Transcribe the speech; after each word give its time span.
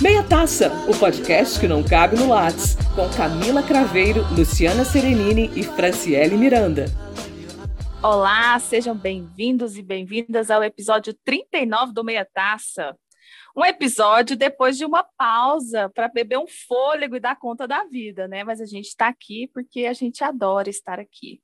Meia 0.00 0.22
Taça, 0.22 0.70
o 0.88 0.98
podcast 0.98 1.60
que 1.60 1.68
não 1.68 1.82
cabe 1.82 2.16
no 2.16 2.28
Lattes, 2.28 2.74
com 2.94 3.08
Camila 3.10 3.62
Craveiro, 3.62 4.22
Luciana 4.34 4.82
Serenini 4.82 5.50
e 5.54 5.62
Franciele 5.62 6.36
Miranda. 6.38 6.86
Olá, 8.02 8.58
sejam 8.58 8.96
bem-vindos 8.96 9.76
e 9.76 9.82
bem-vindas 9.82 10.50
ao 10.50 10.64
episódio 10.64 11.12
39 11.22 11.92
do 11.92 12.02
Meia 12.02 12.26
Taça. 12.32 12.96
Um 13.54 13.62
episódio 13.62 14.36
depois 14.36 14.78
de 14.78 14.86
uma 14.86 15.04
pausa 15.18 15.90
para 15.90 16.08
beber 16.08 16.38
um 16.38 16.46
fôlego 16.46 17.16
e 17.16 17.20
dar 17.20 17.38
conta 17.38 17.68
da 17.68 17.84
vida, 17.84 18.26
né? 18.26 18.42
Mas 18.42 18.60
a 18.60 18.64
gente 18.64 18.86
está 18.86 19.08
aqui 19.08 19.50
porque 19.52 19.84
a 19.84 19.92
gente 19.92 20.24
adora 20.24 20.70
estar 20.70 20.98
aqui. 20.98 21.42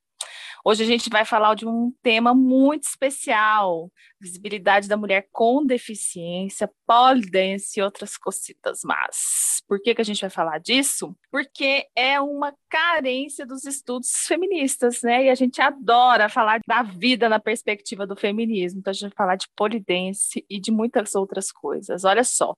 Hoje 0.68 0.82
a 0.82 0.86
gente 0.86 1.08
vai 1.08 1.24
falar 1.24 1.54
de 1.54 1.64
um 1.64 1.92
tema 2.02 2.34
muito 2.34 2.88
especial: 2.88 3.88
visibilidade 4.20 4.88
da 4.88 4.96
mulher 4.96 5.28
com 5.30 5.64
deficiência, 5.64 6.68
polidense 6.84 7.78
e 7.78 7.82
outras 7.84 8.16
cositas 8.16 8.80
más. 8.82 9.62
Por 9.68 9.80
que, 9.80 9.94
que 9.94 10.00
a 10.00 10.04
gente 10.04 10.22
vai 10.22 10.30
falar 10.30 10.58
disso? 10.58 11.16
Porque 11.30 11.86
é 11.94 12.20
uma 12.20 12.52
carência 12.68 13.46
dos 13.46 13.64
estudos 13.64 14.10
feministas, 14.26 15.02
né? 15.02 15.26
E 15.26 15.30
a 15.30 15.36
gente 15.36 15.62
adora 15.62 16.28
falar 16.28 16.58
da 16.66 16.82
vida 16.82 17.28
na 17.28 17.38
perspectiva 17.38 18.04
do 18.04 18.16
feminismo. 18.16 18.80
Então 18.80 18.90
a 18.90 18.94
gente 18.94 19.10
vai 19.10 19.16
falar 19.16 19.36
de 19.36 19.46
polidense 19.54 20.44
e 20.50 20.58
de 20.58 20.72
muitas 20.72 21.14
outras 21.14 21.52
coisas. 21.52 22.02
Olha 22.02 22.24
só. 22.24 22.56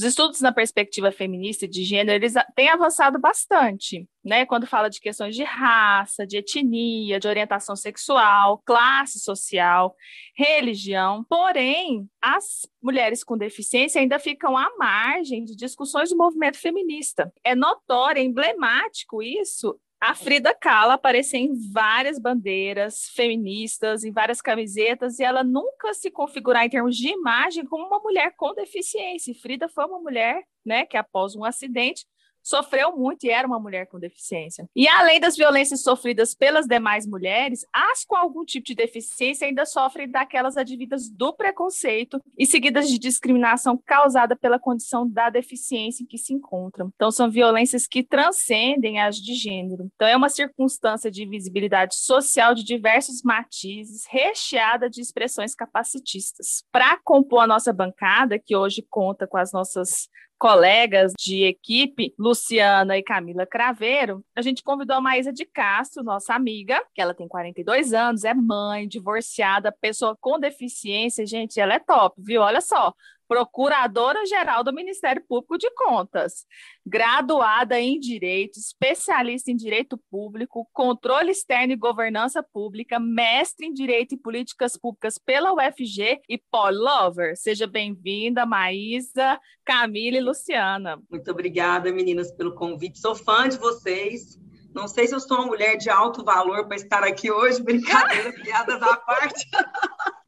Os 0.00 0.04
estudos 0.04 0.40
na 0.40 0.50
perspectiva 0.50 1.12
feminista 1.12 1.68
de 1.68 1.84
gênero, 1.84 2.24
eles 2.24 2.32
têm 2.56 2.70
avançado 2.70 3.20
bastante, 3.20 4.08
né? 4.24 4.46
Quando 4.46 4.66
fala 4.66 4.88
de 4.88 4.98
questões 4.98 5.36
de 5.36 5.44
raça, 5.44 6.26
de 6.26 6.38
etnia, 6.38 7.20
de 7.20 7.28
orientação 7.28 7.76
sexual, 7.76 8.62
classe 8.64 9.20
social, 9.20 9.94
religião. 10.34 11.22
Porém, 11.28 12.08
as 12.18 12.66
mulheres 12.82 13.22
com 13.22 13.36
deficiência 13.36 14.00
ainda 14.00 14.18
ficam 14.18 14.56
à 14.56 14.74
margem 14.78 15.44
de 15.44 15.54
discussões 15.54 16.08
do 16.08 16.16
movimento 16.16 16.56
feminista. 16.56 17.30
É 17.44 17.54
notório, 17.54 18.20
é 18.20 18.24
emblemático 18.24 19.22
isso 19.22 19.78
a 20.00 20.14
Frida 20.14 20.54
Kahlo 20.54 20.92
aparecia 20.92 21.38
em 21.38 21.52
várias 21.70 22.18
bandeiras 22.18 23.10
feministas, 23.14 24.02
em 24.02 24.10
várias 24.10 24.40
camisetas, 24.40 25.18
e 25.18 25.24
ela 25.24 25.44
nunca 25.44 25.92
se 25.92 26.10
configurar 26.10 26.64
em 26.64 26.70
termos 26.70 26.96
de 26.96 27.08
imagem 27.08 27.66
como 27.66 27.86
uma 27.86 27.98
mulher 27.98 28.34
com 28.34 28.54
deficiência. 28.54 29.30
E 29.30 29.34
Frida 29.34 29.68
foi 29.68 29.84
uma 29.84 30.00
mulher 30.00 30.42
né, 30.64 30.86
que, 30.86 30.96
após 30.96 31.36
um 31.36 31.44
acidente, 31.44 32.06
sofreu 32.42 32.96
muito 32.96 33.24
e 33.24 33.30
era 33.30 33.46
uma 33.46 33.60
mulher 33.60 33.86
com 33.86 33.98
deficiência. 33.98 34.68
E 34.74 34.88
além 34.88 35.20
das 35.20 35.36
violências 35.36 35.82
sofridas 35.82 36.34
pelas 36.34 36.66
demais 36.66 37.06
mulheres, 37.06 37.64
as 37.72 38.04
com 38.04 38.16
algum 38.16 38.44
tipo 38.44 38.66
de 38.66 38.74
deficiência 38.74 39.46
ainda 39.46 39.64
sofrem 39.64 40.10
daquelas 40.10 40.56
advindas 40.56 41.08
do 41.08 41.32
preconceito 41.32 42.20
e 42.38 42.46
seguidas 42.46 42.88
de 42.88 42.98
discriminação 42.98 43.80
causada 43.84 44.36
pela 44.36 44.58
condição 44.58 45.08
da 45.08 45.30
deficiência 45.30 46.02
em 46.02 46.06
que 46.06 46.18
se 46.18 46.32
encontram. 46.32 46.90
Então 46.94 47.10
são 47.10 47.30
violências 47.30 47.86
que 47.86 48.02
transcendem 48.02 49.00
as 49.00 49.16
de 49.16 49.34
gênero. 49.34 49.90
Então 49.94 50.08
é 50.08 50.16
uma 50.16 50.28
circunstância 50.28 51.10
de 51.10 51.26
visibilidade 51.26 51.94
social 51.96 52.54
de 52.54 52.64
diversos 52.64 53.22
matizes, 53.22 54.04
recheada 54.08 54.88
de 54.88 55.00
expressões 55.00 55.54
capacitistas. 55.54 56.64
Para 56.72 56.98
compor 57.02 57.40
a 57.40 57.46
nossa 57.46 57.72
bancada, 57.72 58.38
que 58.38 58.56
hoje 58.56 58.84
conta 58.88 59.26
com 59.26 59.36
as 59.36 59.52
nossas 59.52 60.08
colegas 60.40 61.12
de 61.18 61.44
equipe, 61.44 62.14
Luciana 62.18 62.96
e 62.96 63.02
Camila 63.02 63.46
Craveiro, 63.46 64.24
a 64.34 64.40
gente 64.40 64.62
convidou 64.62 64.96
a 64.96 65.00
Maísa 65.00 65.30
de 65.30 65.44
Castro, 65.44 66.02
nossa 66.02 66.32
amiga, 66.34 66.82
que 66.94 67.02
ela 67.02 67.12
tem 67.12 67.28
42 67.28 67.92
anos, 67.92 68.24
é 68.24 68.32
mãe, 68.32 68.88
divorciada, 68.88 69.70
pessoa 69.70 70.16
com 70.18 70.40
deficiência, 70.40 71.26
gente, 71.26 71.60
ela 71.60 71.74
é 71.74 71.78
top, 71.78 72.16
viu? 72.22 72.40
Olha 72.40 72.62
só, 72.62 72.94
Procuradora-Geral 73.30 74.64
do 74.64 74.72
Ministério 74.72 75.22
Público 75.28 75.56
de 75.56 75.70
Contas, 75.76 76.44
graduada 76.84 77.78
em 77.78 77.96
Direito, 78.00 78.58
especialista 78.58 79.52
em 79.52 79.56
Direito 79.56 79.96
Público, 80.10 80.68
Controle 80.72 81.30
Externo 81.30 81.72
e 81.72 81.76
Governança 81.76 82.42
Pública, 82.42 82.98
mestre 82.98 83.68
em 83.68 83.72
Direito 83.72 84.16
e 84.16 84.18
Políticas 84.18 84.76
Públicas 84.76 85.16
pela 85.16 85.52
UFG 85.52 86.20
e 86.28 86.42
Lover. 86.72 87.36
Seja 87.36 87.68
bem-vinda, 87.68 88.44
Maísa, 88.44 89.38
Camila 89.64 90.16
e 90.16 90.20
Luciana. 90.20 91.00
Muito 91.08 91.30
obrigada, 91.30 91.92
meninas, 91.92 92.32
pelo 92.32 92.52
convite. 92.52 92.98
Sou 92.98 93.14
fã 93.14 93.48
de 93.48 93.58
vocês. 93.58 94.40
Não 94.74 94.86
sei 94.86 95.06
se 95.06 95.14
eu 95.14 95.20
sou 95.20 95.38
uma 95.38 95.46
mulher 95.46 95.76
de 95.76 95.90
alto 95.90 96.24
valor 96.24 96.66
para 96.66 96.76
estar 96.76 97.02
aqui 97.02 97.30
hoje, 97.30 97.62
brincadeira, 97.64 98.32
piadas 98.32 98.82
à 98.82 98.96
parte. 98.96 99.48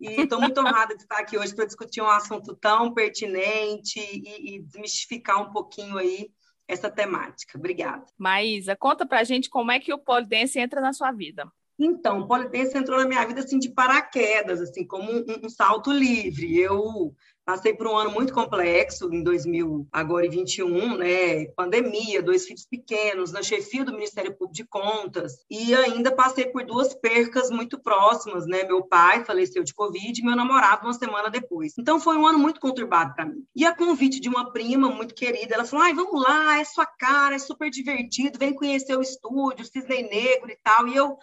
e 0.00 0.22
estou 0.22 0.40
muito 0.40 0.60
honrada 0.60 0.96
de 0.96 1.02
estar 1.02 1.18
aqui 1.18 1.38
hoje 1.38 1.54
para 1.54 1.66
discutir 1.66 2.02
um 2.02 2.08
assunto 2.08 2.54
tão 2.56 2.92
pertinente 2.92 4.00
e, 4.00 4.56
e 4.56 4.62
desmistificar 4.62 5.40
um 5.40 5.52
pouquinho 5.52 5.96
aí 5.96 6.30
essa 6.66 6.90
temática. 6.90 7.58
Obrigada. 7.58 8.04
Maísa, 8.18 8.74
conta 8.74 9.06
para 9.06 9.20
a 9.20 9.24
gente 9.24 9.48
como 9.48 9.70
é 9.70 9.78
que 9.78 9.92
o 9.92 9.98
polidense 9.98 10.58
entra 10.58 10.80
na 10.80 10.92
sua 10.92 11.12
vida. 11.12 11.50
Então, 11.84 12.20
o 12.20 12.28
polidense 12.28 12.76
entrou 12.76 12.98
na 12.98 13.06
minha 13.06 13.24
vida 13.26 13.40
assim 13.40 13.58
de 13.58 13.70
paraquedas, 13.70 14.60
assim 14.60 14.86
como 14.86 15.10
um, 15.10 15.24
um 15.44 15.48
salto 15.48 15.90
livre. 15.90 16.58
Eu 16.58 17.14
Passei 17.44 17.74
por 17.74 17.88
um 17.88 17.96
ano 17.96 18.12
muito 18.12 18.32
complexo 18.32 19.12
em 19.12 19.20
2000, 19.20 19.88
agora 19.90 20.24
em 20.24 20.30
21, 20.30 20.96
né? 20.96 21.46
Pandemia, 21.56 22.22
dois 22.22 22.46
filhos 22.46 22.64
pequenos, 22.64 23.32
na 23.32 23.42
chefia 23.42 23.84
do 23.84 23.92
Ministério 23.92 24.30
Público 24.30 24.54
de 24.54 24.64
Contas, 24.64 25.44
e 25.50 25.74
ainda 25.74 26.12
passei 26.12 26.46
por 26.46 26.64
duas 26.64 26.94
percas 26.94 27.50
muito 27.50 27.80
próximas, 27.80 28.46
né? 28.46 28.62
Meu 28.62 28.84
pai 28.84 29.24
faleceu 29.24 29.64
de 29.64 29.74
Covid 29.74 30.20
e 30.20 30.24
meu 30.24 30.36
namorado 30.36 30.86
uma 30.86 30.94
semana 30.94 31.28
depois. 31.28 31.74
Então 31.76 31.98
foi 31.98 32.16
um 32.16 32.24
ano 32.24 32.38
muito 32.38 32.60
conturbado 32.60 33.12
para 33.12 33.26
mim. 33.26 33.44
E 33.56 33.64
a 33.64 33.74
convite 33.74 34.20
de 34.20 34.28
uma 34.28 34.52
prima 34.52 34.88
muito 34.88 35.12
querida, 35.12 35.56
ela 35.56 35.64
falou: 35.64 35.84
ai, 35.84 35.94
vamos 35.94 36.22
lá, 36.22 36.60
é 36.60 36.64
sua 36.64 36.86
cara, 36.86 37.34
é 37.34 37.40
super 37.40 37.70
divertido, 37.70 38.38
vem 38.38 38.54
conhecer 38.54 38.96
o 38.96 39.02
estúdio, 39.02 39.64
Cisne 39.64 40.04
Negro 40.04 40.48
e 40.48 40.58
tal. 40.62 40.86
E 40.86 40.94
eu 40.94 41.18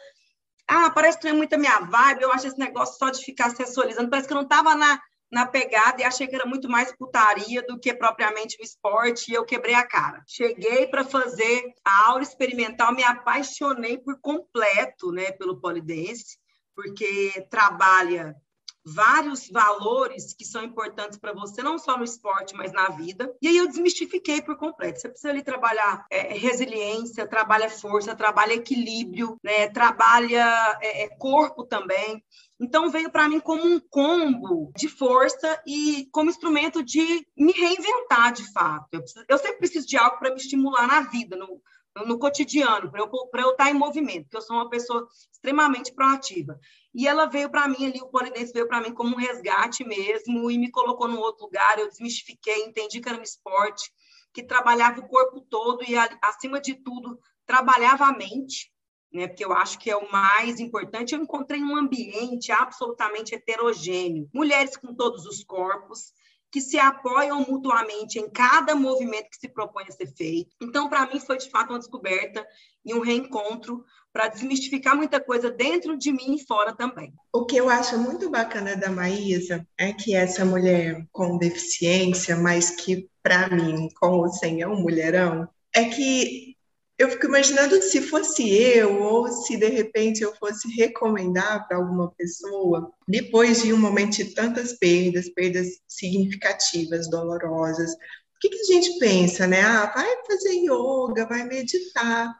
ah, 0.69 0.91
parece 0.91 1.17
que 1.17 1.25
não 1.25 1.33
é 1.33 1.37
muito 1.37 1.53
a 1.53 1.57
minha 1.57 1.79
vibe, 1.79 2.21
eu 2.21 2.31
acho 2.31 2.45
esse 2.45 2.59
negócio 2.59 2.95
só 2.97 3.09
de 3.09 3.25
ficar 3.25 3.49
sensualizando, 3.49 4.09
parece 4.09 4.27
que 4.27 4.33
eu 4.33 4.37
não 4.37 4.43
estava 4.43 4.75
na, 4.75 5.01
na 5.31 5.47
pegada 5.47 5.99
e 5.99 6.05
achei 6.05 6.27
que 6.27 6.35
era 6.35 6.45
muito 6.45 6.69
mais 6.69 6.95
putaria 6.95 7.63
do 7.63 7.79
que 7.79 7.91
propriamente 7.91 8.55
o 8.61 8.63
esporte 8.63 9.31
e 9.31 9.33
eu 9.33 9.43
quebrei 9.43 9.73
a 9.73 9.85
cara. 9.85 10.23
Cheguei 10.27 10.85
para 10.85 11.03
fazer 11.03 11.73
a 11.83 12.09
aula 12.09 12.21
experimental, 12.21 12.93
me 12.93 13.03
apaixonei 13.03 13.97
por 13.97 14.19
completo, 14.21 15.11
né, 15.11 15.31
pelo 15.31 15.59
polidense, 15.59 16.37
porque 16.75 17.47
trabalha 17.49 18.35
vários 18.85 19.49
valores 19.49 20.33
que 20.33 20.45
são 20.45 20.63
importantes 20.63 21.17
para 21.17 21.33
você, 21.33 21.61
não 21.61 21.77
só 21.77 21.97
no 21.97 22.03
esporte, 22.03 22.55
mas 22.55 22.71
na 22.71 22.89
vida. 22.89 23.33
E 23.41 23.47
aí 23.47 23.57
eu 23.57 23.67
desmistifiquei 23.67 24.41
por 24.41 24.57
completo. 24.57 24.99
Você 24.99 25.09
precisa 25.09 25.29
ali 25.29 25.43
trabalhar 25.43 26.05
é, 26.09 26.33
resiliência, 26.33 27.27
trabalha 27.27 27.69
força, 27.69 28.15
trabalha 28.15 28.53
equilíbrio, 28.53 29.37
né? 29.43 29.67
trabalha 29.69 30.77
é, 30.81 31.03
é 31.03 31.09
corpo 31.09 31.65
também. 31.65 32.23
Então 32.59 32.89
veio 32.89 33.09
para 33.09 33.29
mim 33.29 33.39
como 33.39 33.63
um 33.63 33.79
combo 33.79 34.71
de 34.75 34.89
força 34.89 35.61
e 35.65 36.07
como 36.11 36.29
instrumento 36.29 36.83
de 36.83 37.25
me 37.37 37.53
reinventar 37.53 38.33
de 38.33 38.51
fato. 38.51 38.87
Eu, 38.91 39.01
preciso, 39.01 39.25
eu 39.29 39.37
sempre 39.37 39.57
preciso 39.59 39.87
de 39.87 39.97
algo 39.97 40.19
para 40.19 40.31
me 40.31 40.37
estimular 40.37 40.85
na 40.85 41.01
vida, 41.01 41.37
no, 41.37 41.61
no 42.05 42.19
cotidiano, 42.19 42.91
para 42.91 43.01
eu, 43.01 43.09
eu 43.11 43.51
estar 43.51 43.69
em 43.69 43.73
movimento, 43.73 44.23
porque 44.23 44.37
eu 44.37 44.41
sou 44.41 44.55
uma 44.55 44.69
pessoa 44.69 45.07
extremamente 45.31 45.93
proativa. 45.93 46.59
E 46.93 47.07
ela 47.07 47.25
veio 47.25 47.49
para 47.49 47.67
mim 47.67 47.85
ali, 47.85 48.01
o 48.01 48.07
polidense 48.07 48.53
veio 48.53 48.67
para 48.67 48.81
mim 48.81 48.93
como 48.93 49.15
um 49.15 49.19
resgate 49.19 49.83
mesmo, 49.83 50.49
e 50.49 50.57
me 50.57 50.71
colocou 50.71 51.07
num 51.07 51.19
outro 51.19 51.45
lugar, 51.45 51.77
eu 51.79 51.87
desmistifiquei, 51.87 52.63
entendi 52.63 52.99
que 52.99 53.09
era 53.09 53.17
um 53.17 53.23
esporte 53.23 53.91
que 54.33 54.43
trabalhava 54.43 54.99
o 54.99 55.07
corpo 55.07 55.41
todo 55.41 55.83
e, 55.83 55.95
acima 56.21 56.61
de 56.61 56.75
tudo, 56.75 57.19
trabalhava 57.45 58.05
a 58.05 58.15
mente, 58.15 58.71
né? 59.11 59.27
Porque 59.27 59.43
eu 59.43 59.53
acho 59.53 59.79
que 59.79 59.89
é 59.89 59.97
o 59.97 60.11
mais 60.11 60.59
importante. 60.59 61.13
Eu 61.13 61.21
encontrei 61.21 61.61
um 61.63 61.75
ambiente 61.75 62.51
absolutamente 62.51 63.33
heterogêneo, 63.33 64.29
mulheres 64.33 64.77
com 64.77 64.93
todos 64.93 65.25
os 65.25 65.43
corpos, 65.43 66.13
que 66.51 66.61
se 66.61 66.79
apoiam 66.79 67.45
mutuamente 67.47 68.19
em 68.19 68.29
cada 68.29 68.75
movimento 68.75 69.29
que 69.29 69.37
se 69.37 69.47
propõe 69.47 69.83
a 69.87 69.91
ser 69.91 70.07
feito. 70.07 70.55
Então, 70.61 70.89
para 70.89 71.05
mim, 71.05 71.19
foi 71.19 71.37
de 71.37 71.49
fato 71.49 71.71
uma 71.71 71.79
descoberta 71.79 72.45
e 72.83 72.93
um 72.93 73.01
reencontro 73.01 73.83
para 74.11 74.27
desmistificar 74.27 74.95
muita 74.95 75.19
coisa 75.19 75.51
dentro 75.51 75.97
de 75.97 76.11
mim 76.11 76.35
e 76.35 76.45
fora 76.45 76.75
também. 76.75 77.13
O 77.31 77.45
que 77.45 77.55
eu 77.55 77.69
acho 77.69 77.97
muito 77.99 78.29
bacana 78.29 78.75
da 78.75 78.89
Maísa 78.89 79.67
é 79.77 79.93
que 79.93 80.15
essa 80.15 80.43
mulher 80.43 81.05
com 81.11 81.37
deficiência, 81.37 82.35
mas 82.35 82.71
que 82.71 83.07
para 83.21 83.49
mim, 83.49 83.89
com 83.99 84.17
ou 84.17 84.29
sem 84.29 84.61
é 84.61 84.67
um 84.67 84.81
mulherão, 84.81 85.47
é 85.73 85.85
que 85.85 86.55
eu 86.99 87.09
fico 87.09 87.27
imaginando 87.27 87.81
se 87.81 88.01
fosse 88.01 88.53
eu 88.53 89.01
ou 89.01 89.29
se 89.29 89.55
de 89.55 89.69
repente 89.69 90.21
eu 90.21 90.35
fosse 90.35 90.67
recomendar 90.75 91.65
para 91.65 91.77
alguma 91.77 92.11
pessoa, 92.11 92.91
depois 93.07 93.63
de 93.63 93.71
um 93.71 93.77
momento 93.77 94.17
de 94.17 94.35
tantas 94.35 94.73
perdas, 94.73 95.29
perdas 95.29 95.79
significativas, 95.87 97.09
dolorosas, 97.09 97.93
o 97.93 98.39
que, 98.41 98.49
que 98.49 98.59
a 98.59 98.75
gente 98.75 98.99
pensa, 98.99 99.47
né? 99.47 99.61
Ah, 99.61 99.91
vai 99.95 100.07
fazer 100.27 100.55
yoga, 100.55 101.25
vai 101.25 101.45
meditar. 101.45 102.35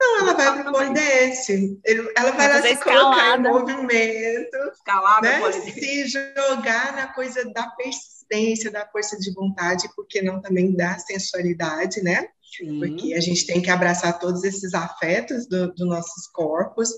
Não, 0.00 0.20
ela 0.20 0.34
vai 0.34 0.62
para 0.62 0.70
o 0.70 0.72
polidense. 0.72 1.78
Ela 1.84 2.30
vai, 2.30 2.48
vai 2.48 2.48
lá 2.48 2.62
se 2.62 2.68
escalada. 2.68 3.02
colocar 3.02 3.38
em 3.38 3.42
movimento, 3.42 4.56
escalada, 4.72 5.28
né? 5.28 5.52
se 5.52 6.06
jogar 6.06 6.94
na 6.94 7.08
coisa 7.08 7.44
da 7.52 7.74
resistência, 7.78 8.70
da 8.70 8.86
força 8.86 9.18
de 9.18 9.34
vontade, 9.34 9.88
porque 9.94 10.22
não 10.22 10.40
também 10.40 10.74
da 10.74 10.98
sensualidade, 10.98 12.02
né? 12.02 12.28
Sim. 12.56 12.78
Porque 12.78 13.14
a 13.14 13.20
gente 13.20 13.46
tem 13.46 13.60
que 13.60 13.70
abraçar 13.70 14.18
todos 14.18 14.42
esses 14.42 14.72
afetos 14.74 15.46
dos 15.46 15.74
do 15.74 15.86
nossos 15.86 16.26
corpos. 16.28 16.90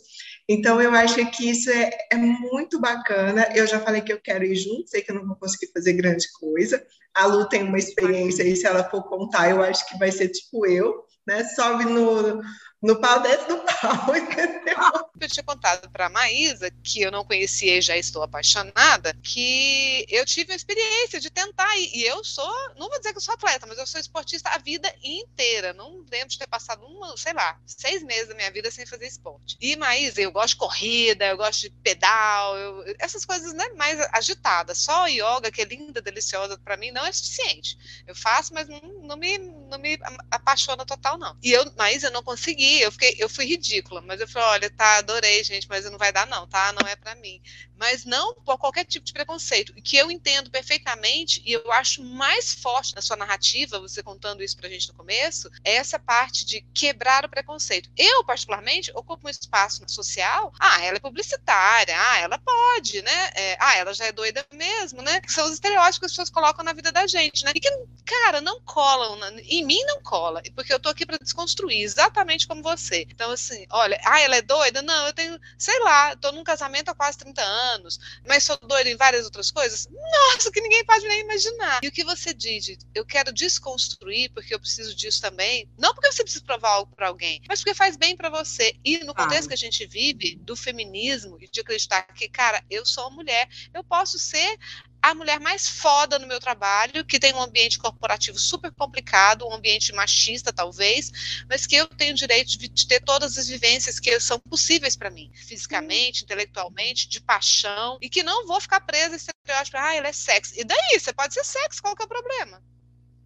Então, 0.49 0.81
eu 0.81 0.93
acho 0.93 1.25
que 1.32 1.50
isso 1.50 1.70
é, 1.70 1.91
é, 2.12 2.17
muito 2.17 2.81
bacana. 2.81 3.49
Eu 3.55 3.67
já 3.67 3.81
falei 3.81 4.00
que 4.00 4.12
eu 4.12 4.20
quero 4.20 4.44
ir 4.44 4.55
junto, 4.55 4.88
sei 4.88 5.02
que 5.02 5.11
eu 5.11 5.17
não 5.17 5.26
vou 5.26 5.37
conseguir 5.37 5.73
fazer 5.73 5.93
grande 5.94 6.26
coisa. 6.38 6.82
A 7.14 7.26
Lu 7.26 7.49
tem 7.49 7.64
uma 7.64 7.79
experiência 7.79 8.43
e 8.44 8.55
se 8.55 8.67
ela 8.67 8.88
for 8.88 9.02
contar, 9.08 9.50
eu 9.50 9.62
acho 9.62 9.87
que 9.88 9.99
vai 9.99 10.12
ser 10.12 10.29
tipo 10.29 10.67
eu, 10.67 11.05
né? 11.26 11.44
Sobe 11.44 11.85
no, 11.85 12.41
no 12.82 12.99
pau 12.99 13.21
desce 13.21 13.47
do 13.47 13.59
pau, 13.59 14.17
entendeu? 14.17 14.77
Eu 15.21 15.29
tinha 15.29 15.44
contado 15.44 15.91
para 15.91 16.09
Maísa, 16.09 16.71
que 16.82 17.03
eu 17.03 17.11
não 17.11 17.25
conhecia 17.25 17.77
e 17.77 17.82
já 17.82 17.97
estou 17.97 18.23
apaixonada, 18.23 19.15
que 19.23 20.06
eu 20.09 20.25
tive 20.25 20.53
a 20.53 20.56
experiência 20.56 21.21
de 21.21 21.29
tentar, 21.29 21.77
e 21.77 22.03
eu 22.03 22.25
sou, 22.25 22.50
não 22.79 22.88
vou 22.88 22.99
dizer 22.99 23.12
que 23.12 23.19
eu 23.19 23.23
sou 23.23 23.35
atleta, 23.35 23.67
mas 23.67 23.79
eu 23.79 23.87
sou 23.87 24.00
esportista 24.00 24.49
a 24.50 24.59
vida 24.59 24.93
inteira. 25.03 25.75
Não 25.75 26.05
lembro 26.11 26.29
de 26.29 26.38
ter 26.38 26.47
passado, 26.47 26.85
uma, 26.87 27.15
sei 27.19 27.35
lá, 27.35 27.59
seis 27.67 28.03
meses 28.03 28.29
da 28.29 28.35
minha 28.35 28.50
vida 28.50 28.71
sem 28.71 28.87
fazer 28.87 29.06
esporte. 29.06 29.59
E, 29.61 29.76
Maísa, 29.76 30.23
eu 30.23 30.33
gosto 30.33 30.55
de 30.55 30.56
corrida, 30.56 31.26
eu 31.26 31.37
gosto 31.37 31.61
de 31.62 31.71
pedal, 31.71 32.56
eu, 32.56 32.94
essas 32.99 33.26
coisas 33.26 33.53
né, 33.53 33.69
mais 33.76 34.00
agitadas. 34.12 34.79
Só 34.79 35.06
yoga, 35.06 35.50
que 35.50 35.61
é 35.61 35.65
linda, 35.65 36.00
deliciosa, 36.00 36.56
para 36.56 36.79
mim 36.79 36.91
não 36.91 37.05
é 37.05 37.12
suficiente. 37.12 37.76
Eu 38.06 38.15
faço, 38.15 38.55
mas 38.55 38.69
não, 38.69 38.81
não, 39.03 39.17
me, 39.17 39.37
não 39.38 39.79
me 39.79 39.99
apaixona 40.31 40.87
total, 40.87 41.19
não. 41.19 41.37
E 41.43 41.53
eu, 41.53 41.71
Maísa, 41.76 42.06
eu 42.06 42.12
não 42.12 42.23
consegui 42.23 42.69
eu 42.78 42.93
fiquei, 42.93 43.17
eu 43.19 43.28
fui 43.28 43.46
ridícula, 43.46 44.00
mas 44.02 44.20
eu 44.20 44.28
falei, 44.28 44.49
olha, 44.49 44.70
tá, 44.70 44.99
adorei, 44.99 45.43
gente, 45.43 45.69
mas 45.69 45.84
não 45.90 45.99
vai 45.99 46.12
dar 46.12 46.26
não, 46.26 46.46
tá? 46.46 46.72
Não 46.72 46.87
é 46.87 46.94
para 46.96 47.14
mim. 47.14 47.40
Mas 47.76 48.05
não 48.05 48.34
por 48.34 48.58
qualquer 48.58 48.84
tipo 48.84 49.06
de 49.06 49.12
preconceito, 49.12 49.72
que 49.82 49.96
eu 49.96 50.11
entendo 50.11 50.50
perfeitamente 50.50 51.43
e 51.44 51.52
eu 51.52 51.72
acho 51.72 52.02
mais 52.05 52.52
forte 52.55 52.94
na 52.94 53.00
sua 53.00 53.17
narrativa, 53.17 53.81
você 53.81 54.02
contando 54.02 54.43
isso 54.43 54.56
pra 54.56 54.69
gente 54.69 54.88
no 54.88 54.94
começo, 54.94 55.50
é 55.64 55.76
essa 55.76 55.99
parte 55.99 56.44
de 56.44 56.61
quebrar 56.75 57.25
o 57.25 57.28
preconceito. 57.28 57.90
Eu, 57.96 58.25
particularmente, 58.25 58.93
ocupo 58.94 59.26
um 59.26 59.31
espaço 59.31 59.82
social, 59.88 60.52
ah, 60.61 60.82
ela 60.84 60.99
é 60.99 61.00
publicitária, 61.00 61.94
ah, 61.99 62.19
ela 62.19 62.38
pode, 62.38 63.00
né? 63.02 63.31
É, 63.34 63.56
ah, 63.58 63.76
ela 63.76 63.94
já 63.94 64.05
é 64.06 64.12
doida 64.12 64.44
mesmo, 64.52 65.00
né? 65.00 65.20
Que 65.20 65.32
são 65.32 65.46
os 65.46 65.52
estereótipos 65.52 65.99
que 65.99 66.06
as 66.06 66.12
pessoas 66.12 66.31
colocam 66.31 66.64
na 66.64 66.73
vida 66.73 66.93
da 66.93 67.06
gente, 67.06 67.44
né? 67.44 67.52
E 67.55 67.61
que, 67.61 67.70
cara, 68.05 68.40
não 68.40 68.61
colam, 68.62 69.19
em 69.38 69.64
mim 69.64 69.82
não 69.84 70.02
cola, 70.02 70.43
porque 70.55 70.73
eu 70.73 70.81
tô 70.81 70.88
aqui 70.88 71.06
para 71.06 71.19
desconstruir 71.19 71.82
exatamente 71.82 72.46
como 72.46 72.60
como 72.61 72.77
você. 72.77 73.07
Então, 73.09 73.31
assim, 73.31 73.67
olha, 73.71 73.99
ah, 74.05 74.21
ela 74.21 74.37
é 74.37 74.43
doida? 74.43 74.83
Não, 74.83 75.07
eu 75.07 75.12
tenho, 75.12 75.39
sei 75.59 75.79
lá, 75.81 76.15
tô 76.17 76.31
num 76.33 76.45
casamento 76.45 76.91
há 76.91 76.95
quase 76.95 77.19
30 77.19 77.43
anos, 77.43 77.99
mas 78.27 78.45
sou 78.45 78.59
doida 78.62 78.89
em 78.89 78.97
várias 78.97 79.25
outras 79.25 79.51
coisas? 79.51 79.89
Nossa, 79.91 80.51
que 80.53 80.61
ninguém 80.61 80.85
pode 80.85 81.07
nem 81.09 81.21
imaginar. 81.21 81.81
E 81.83 81.89
o 81.89 81.93
que 81.93 82.05
você 82.05 82.33
diz, 82.33 82.77
eu 82.95 83.05
quero 83.05 83.33
desconstruir 83.33 84.31
porque 84.33 84.55
eu 84.55 84.61
preciso 84.61 84.95
disso 84.95 85.21
também, 85.21 85.69
não 85.79 85.95
porque 85.95 86.12
você 86.12 86.23
precisa 86.23 86.45
provar 86.45 86.71
algo 86.71 86.95
para 86.95 87.09
alguém, 87.09 87.41
mas 87.49 87.61
porque 87.61 87.75
faz 87.75 87.97
bem 87.97 88.17
para 88.17 88.29
você. 88.29 88.75
E 88.85 88.99
no 89.05 89.15
contexto 89.15 89.47
ah. 89.47 89.49
que 89.49 89.55
a 89.55 89.59
gente 89.59 89.87
vive, 89.87 90.37
do 90.37 90.55
feminismo, 90.55 91.39
e 91.41 91.49
de 91.49 91.61
acreditar 91.61 92.03
que, 92.15 92.29
cara, 92.29 92.62
eu 92.71 92.85
sou 92.85 93.05
uma 93.05 93.17
mulher, 93.17 93.49
eu 93.73 93.83
posso 93.83 94.19
ser 94.19 94.59
a 95.02 95.14
mulher 95.14 95.41
mais 95.41 95.69
foda 95.69 96.19
no 96.19 96.26
meu 96.26 96.38
trabalho, 96.38 97.05
que 97.05 97.19
tem 97.19 97.35
um 97.35 97.41
ambiente 97.41 97.79
corporativo 97.79 98.38
super 98.38 98.73
complicado, 98.73 99.47
um 99.47 99.55
ambiente 99.55 99.93
machista, 99.93 100.52
talvez, 100.52 101.44
mas 101.49 101.67
que 101.67 101.76
eu 101.76 101.87
tenho 101.87 102.12
o 102.12 102.17
direito 102.17 102.58
de, 102.58 102.69
de 102.69 102.87
ter 102.87 103.00
todas 103.00 103.38
as 103.38 103.49
vivências 103.49 103.99
que 103.99 104.19
são 104.20 104.38
possíveis 104.38 104.97
para 104.97 105.11
mim, 105.11 105.31
fisicamente, 105.35 106.25
intelectualmente, 106.25 107.08
de 107.08 107.20
paixão, 107.20 107.99
e 108.00 108.08
que 108.08 108.23
não 108.23 108.47
vou 108.47 108.61
ficar 108.61 108.81
presa 108.81 109.17
esse 109.17 109.31
estereótipo, 109.31 109.76
ah, 109.79 109.94
ela 109.94 110.08
é 110.08 110.12
sexy. 110.12 110.61
E 110.61 110.64
daí? 110.64 110.99
Você 110.99 111.12
pode 111.12 111.35
ser 111.35 111.44
sexy, 111.44 111.81
qual 111.81 111.97
que 111.97 112.02
é 112.02 112.06
o 112.06 112.08
problema? 112.08 112.62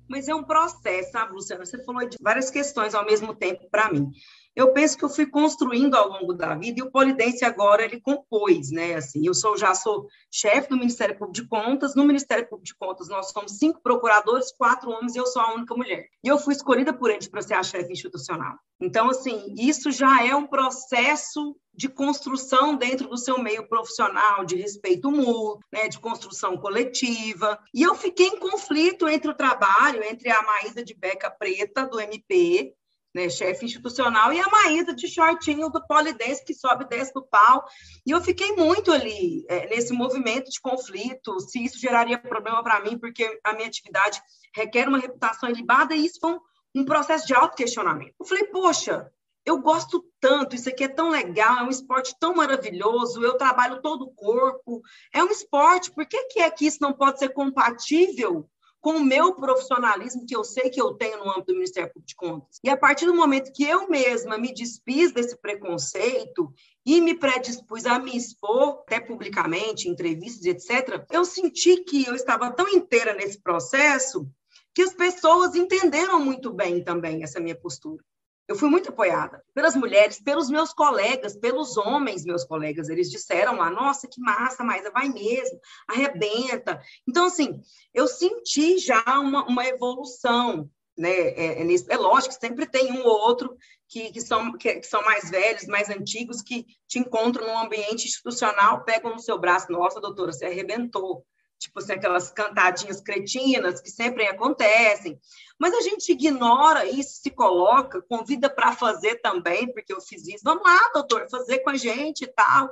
Mas 0.08 0.28
é 0.28 0.34
um 0.34 0.44
processo, 0.44 1.12
sabe, 1.12 1.32
Luciana? 1.32 1.64
Você 1.64 1.82
falou 1.82 2.06
de 2.06 2.16
várias 2.20 2.50
questões 2.50 2.94
ao 2.94 3.06
mesmo 3.06 3.34
tempo 3.34 3.68
para 3.70 3.90
mim 3.90 4.12
eu 4.56 4.72
penso 4.72 4.96
que 4.96 5.04
eu 5.04 5.08
fui 5.08 5.26
construindo 5.26 5.94
ao 5.94 6.08
longo 6.08 6.32
da 6.32 6.54
vida 6.54 6.80
e 6.80 6.82
o 6.82 6.90
Polidense 6.90 7.44
agora 7.44 7.84
ele 7.84 8.00
compôs, 8.00 8.70
né? 8.70 8.94
Assim, 8.94 9.26
eu 9.26 9.34
sou 9.34 9.56
já 9.56 9.74
sou 9.74 10.06
chefe 10.30 10.68
do 10.68 10.76
Ministério 10.76 11.18
Público 11.18 11.34
de 11.34 11.48
Contas. 11.48 11.94
No 11.94 12.04
Ministério 12.04 12.48
Público 12.48 12.66
de 12.66 12.76
Contas 12.76 13.08
nós 13.08 13.30
somos 13.30 13.58
cinco 13.58 13.82
procuradores, 13.82 14.52
quatro 14.52 14.90
homens 14.90 15.14
e 15.14 15.18
eu 15.18 15.26
sou 15.26 15.42
a 15.42 15.54
única 15.54 15.74
mulher. 15.74 16.06
E 16.22 16.28
eu 16.28 16.38
fui 16.38 16.54
escolhida 16.54 16.92
por 16.92 17.10
eles 17.10 17.26
para 17.26 17.42
ser 17.42 17.54
a 17.54 17.62
chefe 17.62 17.92
institucional. 17.92 18.56
Então, 18.80 19.08
assim, 19.08 19.54
isso 19.58 19.90
já 19.90 20.24
é 20.24 20.34
um 20.34 20.46
processo 20.46 21.56
de 21.72 21.88
construção 21.88 22.76
dentro 22.76 23.08
do 23.08 23.16
seu 23.16 23.38
meio 23.38 23.68
profissional, 23.68 24.44
de 24.44 24.56
respeito 24.56 25.10
mútuo, 25.10 25.58
né, 25.72 25.88
de 25.88 25.98
construção 25.98 26.56
coletiva. 26.56 27.58
E 27.72 27.82
eu 27.82 27.94
fiquei 27.94 28.26
em 28.26 28.38
conflito 28.38 29.08
entre 29.08 29.30
o 29.30 29.34
trabalho, 29.34 30.04
entre 30.04 30.30
a 30.30 30.42
Maísa 30.42 30.84
de 30.84 30.94
Beca 30.94 31.30
Preta, 31.30 31.86
do 31.86 32.00
MP, 32.00 32.74
né, 33.14 33.30
chefe 33.30 33.64
institucional, 33.64 34.32
e 34.32 34.40
a 34.40 34.48
Maísa 34.48 34.94
de 34.94 35.06
shortinho 35.06 35.70
do 35.70 35.86
polidense, 35.86 36.44
que 36.44 36.52
sobe 36.52 36.84
e 36.84 36.88
desce 36.88 37.14
do 37.14 37.22
pau. 37.22 37.64
E 38.04 38.10
eu 38.10 38.20
fiquei 38.20 38.52
muito 38.52 38.90
ali, 38.90 39.44
é, 39.48 39.68
nesse 39.68 39.92
movimento 39.92 40.50
de 40.50 40.60
conflito, 40.60 41.38
se 41.40 41.64
isso 41.64 41.78
geraria 41.78 42.18
problema 42.18 42.62
para 42.62 42.80
mim, 42.80 42.98
porque 42.98 43.40
a 43.44 43.52
minha 43.52 43.68
atividade 43.68 44.20
requer 44.54 44.88
uma 44.88 44.98
reputação 44.98 45.48
ilibada, 45.48 45.94
e 45.94 46.04
isso 46.04 46.18
foi 46.20 46.32
um, 46.32 46.40
um 46.74 46.84
processo 46.84 47.26
de 47.26 47.34
auto-questionamento. 47.34 48.14
Eu 48.18 48.26
falei, 48.26 48.44
poxa, 48.46 49.08
eu 49.46 49.60
gosto 49.60 50.04
tanto, 50.20 50.56
isso 50.56 50.68
aqui 50.68 50.84
é 50.84 50.88
tão 50.88 51.10
legal, 51.10 51.58
é 51.58 51.62
um 51.62 51.70
esporte 51.70 52.16
tão 52.18 52.34
maravilhoso, 52.34 53.22
eu 53.22 53.36
trabalho 53.36 53.82
todo 53.82 54.06
o 54.06 54.14
corpo, 54.14 54.82
é 55.12 55.22
um 55.22 55.30
esporte, 55.30 55.92
por 55.92 56.06
que, 56.06 56.24
que 56.24 56.40
é 56.40 56.50
que 56.50 56.66
isso 56.66 56.78
não 56.80 56.92
pode 56.92 57.18
ser 57.18 57.28
compatível 57.28 58.48
com 58.84 58.98
o 58.98 59.02
meu 59.02 59.34
profissionalismo, 59.34 60.26
que 60.26 60.36
eu 60.36 60.44
sei 60.44 60.68
que 60.68 60.78
eu 60.78 60.92
tenho 60.92 61.16
no 61.16 61.30
âmbito 61.30 61.46
do 61.46 61.54
Ministério 61.54 61.88
Público 61.88 62.06
de 62.06 62.14
Contas. 62.14 62.60
E 62.62 62.68
a 62.68 62.76
partir 62.76 63.06
do 63.06 63.14
momento 63.14 63.50
que 63.50 63.64
eu 63.64 63.88
mesma 63.88 64.36
me 64.36 64.52
despiz 64.52 65.10
desse 65.10 65.38
preconceito 65.38 66.52
e 66.84 67.00
me 67.00 67.14
predispus 67.18 67.86
a 67.86 67.98
me 67.98 68.14
expor, 68.14 68.82
até 68.82 69.00
publicamente, 69.00 69.88
em 69.88 69.92
entrevistas, 69.92 70.44
etc., 70.44 71.02
eu 71.10 71.24
senti 71.24 71.78
que 71.78 72.04
eu 72.04 72.14
estava 72.14 72.52
tão 72.52 72.68
inteira 72.68 73.14
nesse 73.14 73.40
processo 73.40 74.28
que 74.74 74.82
as 74.82 74.92
pessoas 74.92 75.54
entenderam 75.54 76.22
muito 76.22 76.52
bem 76.52 76.84
também 76.84 77.22
essa 77.22 77.40
minha 77.40 77.56
postura. 77.56 78.04
Eu 78.46 78.56
fui 78.56 78.68
muito 78.68 78.90
apoiada 78.90 79.42
pelas 79.54 79.74
mulheres, 79.74 80.20
pelos 80.20 80.50
meus 80.50 80.72
colegas, 80.72 81.34
pelos 81.36 81.78
homens, 81.78 82.26
meus 82.26 82.44
colegas. 82.44 82.90
Eles 82.90 83.10
disseram 83.10 83.56
lá: 83.56 83.70
nossa, 83.70 84.06
que 84.06 84.20
massa, 84.20 84.62
Maísa, 84.62 84.90
vai 84.90 85.08
mesmo, 85.08 85.58
arrebenta. 85.88 86.80
Então, 87.08 87.26
assim, 87.26 87.60
eu 87.92 88.06
senti 88.06 88.78
já 88.78 89.02
uma, 89.18 89.44
uma 89.46 89.66
evolução. 89.66 90.68
Né? 90.96 91.10
É, 91.10 91.62
é, 91.62 91.66
é 91.88 91.96
lógico 91.96 92.34
que 92.34 92.40
sempre 92.40 92.66
tem 92.66 92.92
um 92.92 93.04
ou 93.04 93.18
outro 93.18 93.56
que, 93.88 94.12
que, 94.12 94.20
são, 94.20 94.52
que, 94.52 94.74
que, 94.74 94.86
são 94.86 95.02
mais 95.02 95.28
velhos, 95.30 95.66
mais 95.66 95.88
antigos, 95.88 96.42
que 96.42 96.66
te 96.86 96.98
encontram 96.98 97.46
num 97.46 97.58
ambiente 97.58 98.06
institucional, 98.06 98.84
pegam 98.84 99.12
no 99.12 99.20
seu 99.20 99.38
braço: 99.38 99.72
nossa, 99.72 100.00
doutora, 100.00 100.32
você 100.32 100.44
arrebentou 100.44 101.24
tipo 101.64 101.78
assim, 101.78 101.92
aquelas 101.92 102.30
cantadinhas 102.30 103.00
cretinas 103.00 103.80
que 103.80 103.90
sempre 103.90 104.26
acontecem. 104.26 105.18
Mas 105.58 105.72
a 105.74 105.80
gente 105.80 106.12
ignora 106.12 106.84
isso, 106.86 107.22
se 107.22 107.30
coloca, 107.30 108.02
convida 108.02 108.50
para 108.50 108.72
fazer 108.72 109.16
também, 109.16 109.72
porque 109.72 109.92
eu 109.92 110.00
fiz 110.00 110.26
isso. 110.26 110.44
Vamos 110.44 110.62
lá, 110.62 110.90
doutor, 110.92 111.28
fazer 111.30 111.60
com 111.60 111.70
a 111.70 111.76
gente 111.76 112.24
e 112.24 112.26
tal. 112.26 112.70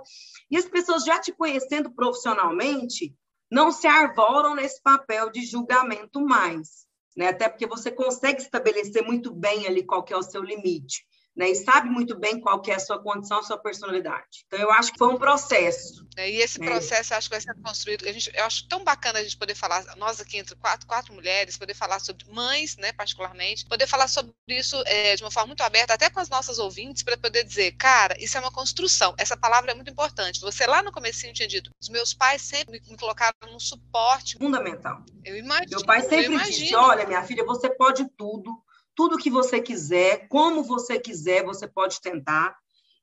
E 0.51 0.57
as 0.57 0.67
pessoas 0.67 1.05
já 1.05 1.19
te 1.19 1.33
conhecendo 1.33 1.91
profissionalmente, 1.91 3.15
não 3.51 3.73
se 3.73 3.87
arvoram 3.87 4.55
nesse 4.55 4.83
papel 4.83 5.31
de 5.31 5.45
julgamento 5.45 6.21
mais. 6.21 6.87
Né? 7.17 7.29
Até 7.29 7.49
porque 7.49 7.67
você 7.67 7.91
consegue 7.91 8.41
estabelecer 8.41 9.03
muito 9.03 9.33
bem 9.33 9.67
ali 9.67 9.85
qual 9.85 10.03
que 10.03 10.13
é 10.13 10.17
o 10.17 10.23
seu 10.23 10.43
limite 10.43 11.07
né? 11.35 11.51
E 11.51 11.55
sabe 11.55 11.89
muito 11.89 12.19
bem 12.19 12.41
qual 12.41 12.61
que 12.61 12.71
é 12.71 12.75
a 12.75 12.79
sua 12.79 13.03
condição, 13.03 13.39
a 13.39 13.43
sua 13.43 13.59
personalidade. 13.59 14.45
Então, 14.47 14.59
eu 14.59 14.71
acho 14.71 14.93
que 14.93 14.99
foi 14.99 15.09
um 15.09 15.19
processo. 15.19 16.07
É, 16.17 16.31
e 16.31 16.37
esse 16.37 16.61
né? 16.61 16.67
processo, 16.67 17.15
acho 17.15 17.29
que 17.29 17.35
vai 17.35 17.41
ser 17.41 17.55
construído. 17.63 18.07
A 18.07 18.13
gente, 18.13 18.31
eu 18.35 18.45
acho 18.45 18.69
tão 18.69 18.85
bacana 18.85 19.19
a 19.19 19.23
gente 19.23 19.37
poder 19.37 19.55
falar, 19.55 19.85
nós 19.97 20.21
aqui 20.21 20.37
entre 20.37 20.55
quatro, 20.57 20.87
quatro 20.87 21.15
mulheres, 21.15 21.57
poder 21.57 21.75
falar 21.75 22.01
sobre 22.01 22.31
mães, 22.31 22.77
né, 22.77 22.93
particularmente, 22.93 23.65
poder 23.65 23.87
falar 23.87 24.09
sobre 24.09 24.33
isso 24.49 24.83
é, 24.87 25.17
de 25.17 25.23
uma 25.23 25.31
forma 25.31 25.49
muito 25.49 25.63
aberta, 25.63 25.95
até 25.95 26.11
com 26.11 26.21
as 26.21 26.29
nossas 26.29 26.59
ouvintes, 26.59 27.03
para 27.03 27.17
poder 27.17 27.45
dizer, 27.45 27.73
cara, 27.73 28.15
isso 28.19 28.37
é 28.37 28.41
uma 28.41 28.53
construção. 28.53 29.15
Essa 29.17 29.37
palavra 29.37 29.73
é 29.73 29.75
muito 29.75 29.91
importante. 29.91 30.41
Você 30.41 30.67
lá 30.67 30.83
no 30.83 30.93
comecinho 30.93 31.33
tinha 31.33 31.49
dito, 31.49 31.71
os 31.81 31.89
meus 31.89 32.13
pais 32.13 32.43
sempre 32.43 32.81
me 32.89 32.97
colocaram 32.97 33.33
num 33.47 33.59
suporte 33.59 34.37
fundamental. 34.37 35.03
Eu 35.25 35.37
imagino. 35.37 35.71
Meu 35.71 35.87
pai 35.87 36.03
sempre 36.03 36.39
disse: 36.45 36.75
olha, 36.75 37.07
minha 37.07 37.23
filha, 37.23 37.45
você 37.45 37.71
pode 37.71 38.07
tudo 38.17 38.63
tudo 38.95 39.19
que 39.19 39.31
você 39.31 39.61
quiser, 39.61 40.29
como 40.29 40.63
você 40.63 40.99
quiser, 40.99 41.45
você 41.45 41.67
pode 41.67 42.01
tentar. 42.01 42.57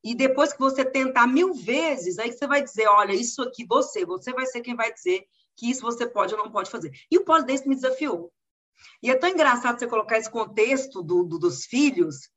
E 0.04 0.16
depois 0.16 0.54
que 0.54 0.60
você 0.60 0.86
tentar 0.86 1.28
mil 1.28 1.54
vezes, 1.54 2.18
aí 2.20 2.32
você 2.32 2.48
vai 2.48 2.64
dizer, 2.64 2.88
olha, 2.88 3.14
isso 3.14 3.42
aqui 3.42 3.66
você, 3.66 4.06
você 4.06 4.32
vai 4.32 4.46
ser 4.46 4.62
quem 4.62 4.76
vai 4.76 4.94
dizer 4.94 5.26
que 5.58 5.70
isso 5.70 5.82
você 5.82 6.08
pode 6.08 6.34
ou 6.34 6.42
não 6.44 6.52
pode 6.52 6.72
fazer. 6.72 6.92
E 7.12 7.18
o 7.18 7.26
polidense 7.26 7.68
me 7.68 7.76
desafiou. 7.76 8.32
E 9.04 9.12
é 9.12 9.16
tão 9.16 9.30
engraçado 9.30 9.78
você 9.78 9.88
colocar 9.88 10.18
esse 10.18 10.30
contexto 10.30 11.04
do, 11.04 11.24
do, 11.24 11.38
dos 11.38 11.66
filhos, 11.66 12.30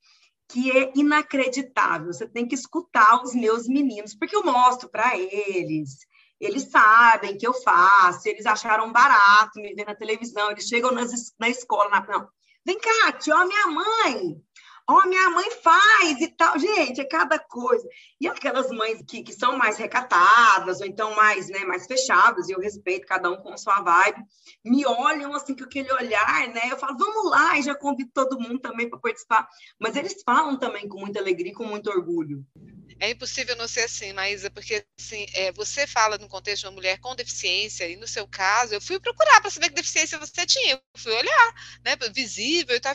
que 0.49 0.71
é 0.76 0.92
inacreditável. 0.97 2.12
Você 2.12 2.26
tem 2.26 2.47
que 2.47 2.54
escutar 2.54 3.23
os 3.23 3.32
meus 3.32 3.68
meninos, 3.68 4.14
porque 4.14 4.35
eu 4.35 4.44
mostro 4.44 4.88
para 4.88 5.16
eles, 5.16 5.99
eles 6.40 6.64
sabem 6.64 7.38
que 7.38 7.47
eu 7.47 7.54
faço, 7.54 8.28
eles 8.28 8.44
acharam 8.44 8.92
barato 8.92 9.61
me 9.61 9.73
ver 9.75 9.87
na 9.87 9.94
televisão, 9.94 10.50
eles 10.50 10.66
chegam 10.66 10.90
nas, 10.90 11.32
na 11.38 11.49
escola, 11.49 11.88
na, 11.88 12.04
não, 12.06 12.28
vem 12.64 12.78
cá, 12.78 13.12
tia, 13.12 13.37
ó, 13.37 13.47
minha 13.47 13.66
mãe, 13.69 14.42
ó, 14.88 15.07
minha 15.07 15.31
mãe 15.31 15.50
faz 15.62 16.21
e 16.21 16.28
tal. 16.28 16.59
Gente, 16.59 17.00
é 17.00 17.04
cada 17.04 17.38
coisa. 17.38 17.87
E 18.21 18.28
aquelas 18.28 18.71
mães 18.71 19.02
que, 19.09 19.23
que 19.23 19.33
são 19.33 19.57
mais 19.57 19.76
recatadas, 19.76 20.81
ou 20.81 20.87
então 20.87 21.14
mais, 21.14 21.49
né, 21.49 21.64
mais 21.64 21.87
fechadas, 21.87 22.49
e 22.49 22.52
eu 22.52 22.61
respeito 22.61 23.07
cada 23.07 23.31
um 23.31 23.37
com 23.37 23.57
sua 23.57 23.81
vibe, 23.81 24.23
me 24.64 24.87
olham 24.87 25.35
assim 25.35 25.57
com 25.57 25.64
aquele 25.64 25.92
olhar, 25.92 26.49
né? 26.49 26.62
Eu 26.71 26.76
falo, 26.76 26.97
vamos 26.97 27.31
lá, 27.31 27.59
e 27.59 27.62
já 27.62 27.75
convido 27.75 28.11
todo 28.12 28.40
mundo 28.40 28.61
também 28.61 28.88
para 28.88 28.99
participar. 28.99 29.49
Mas 29.81 29.97
eles 29.97 30.23
falam 30.25 30.59
também 30.59 30.88
com 30.88 30.99
muita 30.99 31.21
alegria 31.21 31.52
e 31.52 31.54
com 31.54 31.64
muito 31.64 31.90
orgulho. 31.90 32.45
É 33.02 33.11
impossível 33.11 33.56
não 33.56 33.66
ser 33.66 33.80
assim, 33.80 34.12
Maísa, 34.12 34.49
porque 34.49 34.87
assim, 34.97 35.26
é, 35.35 35.50
você 35.50 35.88
fala 35.88 36.18
no 36.18 36.28
contexto 36.28 36.61
de 36.61 36.66
uma 36.68 36.73
mulher 36.75 37.00
com 37.00 37.16
deficiência, 37.16 37.88
e 37.88 37.97
no 37.97 38.06
seu 38.06 38.28
caso, 38.28 38.75
eu 38.75 38.80
fui 38.80 39.00
procurar 39.00 39.40
para 39.40 39.50
saber 39.50 39.71
que 39.71 39.75
deficiência 39.75 40.21
você 40.21 40.47
tinha. 40.47 40.75
Eu 40.75 40.80
fui 40.97 41.12
olhar, 41.12 41.54
né? 41.85 41.97
Visível 42.14 42.76
e 42.76 42.80
tal. 42.80 42.94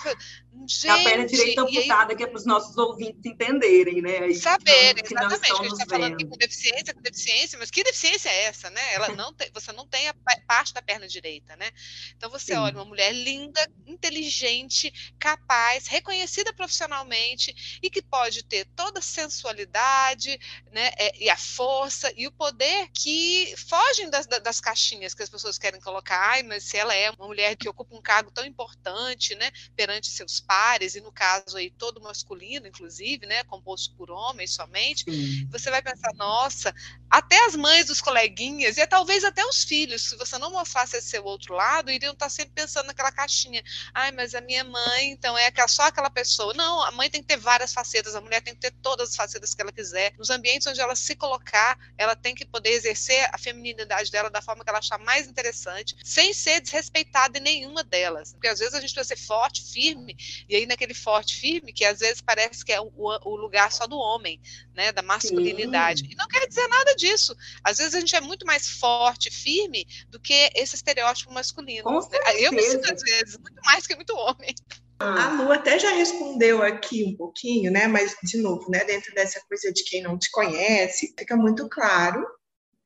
Gente, 0.66 0.90
a 0.90 1.04
perna 1.04 1.26
direita 1.26 1.62
amputada, 1.62 2.12
aí, 2.12 2.18
que 2.18 2.24
é 2.24 2.28
para 2.28 2.38
os 2.38 2.46
nossos 2.46 2.76
ouvintes 2.78 3.24
entenderem, 3.26 4.02
né? 4.02 4.20
Aí, 4.20 4.36
saberem, 4.36 5.04
exatamente. 5.04 5.42
Que 5.42 5.52
a 5.52 5.64
gente 5.64 5.72
está 5.74 5.86
falando 5.86 6.14
aqui 6.14 6.26
com 6.26 6.38
deficiência, 6.38 6.94
com 6.94 7.02
deficiência, 7.02 7.60
mas 7.60 7.70
que 7.70 7.84
deficiência 7.84 8.30
é 8.30 8.44
essa, 8.46 8.70
né? 8.70 8.94
Ela 8.94 9.10
não 9.10 9.34
tem, 9.34 9.50
você 9.54 9.72
não 9.72 9.86
tem 9.88 10.08
a 10.08 10.16
parte 10.48 10.74
da 10.74 10.82
perna 10.82 11.08
direita, 11.08 11.56
né? 11.56 11.70
Então 12.16 12.30
você 12.30 12.54
Sim. 12.54 12.60
olha 12.60 12.76
uma 12.76 12.86
mulher 12.86 13.14
linda, 13.14 13.66
inteligente, 13.86 14.92
capaz, 15.20 15.88
reconhecida 15.88 16.54
profissionalmente 16.54 17.80
e 17.82 17.90
que 17.90 18.02
pode 18.02 18.44
ter 18.44 18.66
toda 18.76 19.00
a 19.00 19.04
sensualidade, 19.04 20.40
né? 20.72 20.92
É, 20.98 21.24
e 21.24 21.30
a 21.30 21.38
força 21.38 22.12
e 22.16 22.26
o 22.26 22.32
poder 22.32 22.90
que 22.94 23.54
fogem 23.70 24.10
das, 24.10 24.26
das 24.26 24.60
caixinhas 24.60 25.14
que 25.14 25.24
as 25.24 25.30
pessoas 25.30 25.58
querem 25.58 25.80
colocar. 25.80 26.20
Ai, 26.32 26.44
mas 26.44 26.64
se 26.64 26.78
ela 26.78 26.96
é 26.96 27.12
uma 27.12 27.28
mulher 27.28 27.56
que 27.56 27.70
ocupa 27.70 27.96
um 27.96 28.02
cargo 28.02 28.32
tão 28.32 28.46
importante, 28.46 29.36
né? 29.36 29.52
Perante 29.76 30.08
seus 30.08 30.40
pares, 30.48 30.96
e 30.96 31.02
no 31.02 31.12
caso 31.12 31.58
aí 31.58 31.70
todo 31.70 32.02
masculino, 32.02 32.68
inclusive, 32.68 33.26
né, 33.26 33.44
composto 33.44 33.94
por 33.96 34.10
homens 34.10 34.54
somente, 34.54 35.04
Sim. 35.04 35.48
você 35.52 35.70
vai 35.70 35.82
pensar, 35.82 36.14
nossa, 36.16 36.74
até 37.10 37.46
as 37.46 37.56
mães 37.56 37.88
dos 37.88 38.02
coleguinhas, 38.02 38.78
e 38.78 38.88
talvez 38.88 39.24
até 39.24 39.46
os 39.46 39.64
filhos, 39.64 40.10
se 40.10 40.16
você 40.16 40.38
não 40.38 40.52
mostrasse 40.52 40.98
esse 40.98 41.10
seu 41.10 41.24
outro 41.26 41.54
lado, 41.54 41.92
iriam 41.92 42.14
estar 42.14 42.30
sempre 42.30 42.54
pensando 42.56 42.88
naquela 42.88 43.12
caixinha, 43.12 43.62
ai, 43.94 44.12
mas 44.12 44.34
a 44.34 44.42
minha 44.42 44.64
mãe, 44.64 45.12
então 45.12 45.38
é 45.38 45.52
só 45.68 45.84
aquela 45.84 46.10
pessoa. 46.10 46.54
Não, 46.54 46.82
a 46.84 46.92
mãe 46.92 47.10
tem 47.10 47.22
que 47.22 47.28
ter 47.28 47.38
várias 47.38 47.74
facetas, 47.74 48.16
a 48.16 48.22
mulher 48.22 48.42
tem 48.42 48.54
que 48.54 48.62
ter 48.62 48.72
todas 48.82 49.10
as 49.10 49.16
facetas 49.16 49.54
que 49.54 49.62
ela 49.62 49.72
quiser. 49.72 50.14
Nos 50.18 50.30
ambientes 50.30 50.68
onde 50.68 50.80
ela 50.80 50.96
se 50.96 51.16
colocar, 51.16 51.78
ela 51.98 52.16
tem 52.16 52.34
que 52.34 52.46
poder 52.46 52.70
exercer 52.72 53.30
a 53.34 53.38
feminilidade 53.38 54.12
dela 54.12 54.30
da 54.30 54.42
forma 54.42 54.64
que 54.64 54.70
ela 54.70 54.80
achar 54.80 55.00
mais 55.00 55.28
interessante, 55.28 55.96
sem 56.04 56.34
ser 56.34 56.62
desrespeitada 56.62 57.38
em 57.38 57.42
nenhuma 57.42 57.84
delas. 57.84 58.34
Porque 58.34 58.48
às 58.48 58.60
vezes 58.60 58.74
a 58.74 58.80
gente 58.80 58.94
precisa 58.94 59.16
ser 59.16 59.26
forte, 59.26 59.64
firme, 59.64 60.16
e 60.48 60.56
aí 60.56 60.66
naquele 60.66 60.94
forte, 60.94 61.36
firme, 61.36 61.74
que 61.74 61.86
às 61.86 62.00
vezes 62.00 62.22
parece 62.22 62.64
que 62.64 62.72
é 62.72 62.82
o, 62.82 62.92
o 62.96 63.36
lugar 63.36 63.72
só 63.72 63.88
do 63.88 63.98
homem, 63.98 64.42
né, 64.74 64.92
da 64.92 65.02
masculinidade. 65.02 66.02
Sim. 66.02 66.10
E 66.12 66.16
não 66.16 66.28
quer 66.28 66.48
dizer 66.48 66.68
nada 66.68 66.96
disso. 66.96 67.36
Às 67.64 67.78
vezes 67.78 67.96
a 67.96 68.00
gente 68.00 68.16
é 68.16 68.22
muito 68.22 68.46
mais 68.46 68.68
forte, 68.68 69.30
firme, 69.32 69.86
do 70.10 70.20
que 70.20 70.50
esse 70.56 70.76
estereótipo 70.76 71.34
masculino. 71.34 71.90
Né? 71.90 72.08
Eu 72.40 72.52
me 72.52 72.62
sinto 72.62 72.92
às 72.92 73.02
vezes 73.02 73.38
muito 73.38 73.62
mais 73.66 73.86
que 73.86 73.96
muito 73.96 74.16
homem. 74.16 74.54
A 75.00 75.30
Lu 75.34 75.52
até 75.52 75.78
já 75.78 75.92
respondeu 75.92 76.64
aqui 76.64 77.04
um 77.04 77.16
pouquinho, 77.16 77.72
né? 77.72 77.88
Mas, 77.88 78.16
de 78.24 78.38
novo, 78.38 78.70
né? 78.72 78.84
Dentro 78.84 79.14
dessa 79.14 79.40
coisa 79.42 79.72
de 79.72 79.84
quem 79.84 80.02
não 80.02 80.18
te 80.18 80.32
conhece, 80.32 81.14
fica 81.18 81.38
muito 81.38 81.70
claro, 81.70 82.26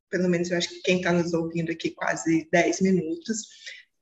pelo 0.10 0.28
menos 0.28 0.52
eu 0.52 0.58
acho 0.58 0.68
que 0.68 0.82
quem 0.82 0.98
está 0.98 1.14
nos 1.14 1.34
ouvindo 1.34 1.72
aqui 1.72 1.90
quase 1.92 2.50
10 2.52 2.82
minutos, 2.82 3.48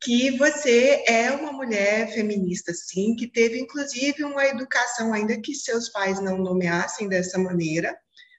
que 0.01 0.37
você 0.37 1.03
é 1.07 1.31
uma 1.31 1.51
mulher 1.51 2.11
feminista, 2.13 2.73
sim, 2.73 3.15
que 3.15 3.27
teve 3.27 3.59
inclusive 3.59 4.23
uma 4.23 4.45
educação, 4.45 5.13
ainda 5.13 5.39
que 5.39 5.53
seus 5.53 5.89
pais 5.89 6.21
não 6.21 6.37
nomeassem 6.37 7.07
dessa 7.09 7.37
maneira, 7.37 7.97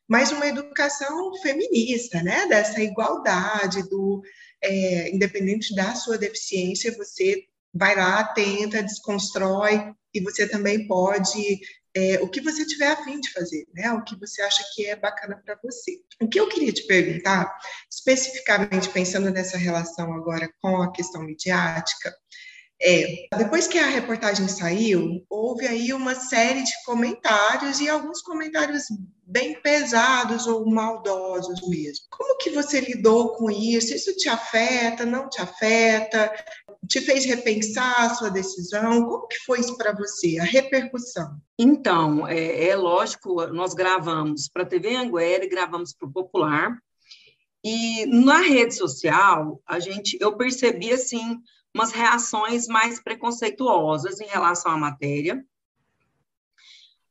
mas 0.09 0.33
uma 0.33 0.47
educação 0.47 1.35
feminista, 1.37 2.23
né? 2.23 2.47
Dessa 2.47 2.81
igualdade, 2.81 3.89
do 3.89 4.23
é, 4.63 5.11
independente 5.11 5.75
da 5.75 5.95
sua 5.95 6.19
deficiência, 6.19 6.97
você 6.97 7.45
vai 7.73 7.95
lá, 7.95 8.25
tenta, 8.25 8.83
desconstrói, 8.83 9.93
e 10.13 10.21
você 10.21 10.49
também 10.49 10.87
pode 10.89 11.61
é, 11.95 12.21
o 12.21 12.29
que 12.29 12.41
você 12.41 12.65
tiver 12.65 12.89
a 12.89 13.03
fim 13.03 13.21
de 13.21 13.33
fazer, 13.33 13.67
né? 13.75 13.93
O 13.93 14.05
que 14.05 14.19
você 14.19 14.43
acha 14.43 14.63
que 14.75 14.87
é 14.87 14.95
bacana 14.95 15.41
para 15.45 15.59
você. 15.63 16.01
O 16.21 16.29
que 16.29 16.39
eu 16.39 16.49
queria 16.49 16.73
te 16.73 16.87
perguntar, 16.87 17.53
especificamente 17.91 18.89
pensando 18.91 19.31
nessa 19.31 19.59
relação 19.59 20.13
agora 20.13 20.49
com 20.61 20.81
a 20.83 20.93
questão 20.93 21.23
midiática, 21.23 22.15
é, 22.83 23.29
depois 23.37 23.69
que 23.69 23.79
a 23.79 23.87
reportagem 23.87 24.49
saiu, 24.49 25.25
houve 25.29 25.67
aí 25.67 25.93
uma 25.93 26.15
série 26.15 26.63
de 26.63 26.73
comentários 26.87 27.79
e 27.79 27.89
alguns 27.89 28.23
comentários 28.23 28.85
bem 29.27 29.61
pesados 29.61 30.47
ou 30.47 30.69
maldosos 30.69 31.61
mesmo. 31.69 32.07
Como 32.11 32.39
que 32.39 32.51
você 32.51 32.81
lidou 32.81 33.35
com 33.37 33.51
isso? 33.51 33.95
Isso 33.95 34.17
te 34.17 34.29
afeta, 34.29 35.05
não 35.05 35.29
te 35.29 35.41
afeta? 35.43 36.33
Te 36.89 37.03
fez 37.03 37.27
repensar 37.27 38.01
a 38.01 38.15
sua 38.15 38.31
decisão? 38.31 39.05
Como 39.05 39.29
que 39.29 39.39
foi 39.45 39.61
isso 39.61 39.77
para 39.77 39.93
você, 39.93 40.39
a 40.39 40.45
repercussão? 40.45 41.37
Então, 41.59 42.27
é, 42.27 42.69
é 42.69 42.77
lógico, 42.77 43.47
nós 43.49 43.75
gravamos 43.75 44.49
para 44.49 44.63
a 44.63 44.67
TV 44.67 44.97
Anguera 44.97 45.45
e 45.45 45.51
gravamos 45.51 45.93
para 45.93 46.09
o 46.09 46.13
Popular, 46.13 46.77
e 47.63 48.07
na 48.07 48.39
rede 48.39 48.75
social, 48.75 49.61
a 49.67 49.79
gente, 49.79 50.17
eu 50.19 50.35
percebi 50.35 50.93
assim 50.93 51.39
umas 51.75 51.93
reações 51.93 52.67
mais 52.67 53.01
preconceituosas 53.01 54.21
em 54.21 54.27
relação 54.27 54.73
à 54.73 54.77
matéria. 54.77 55.45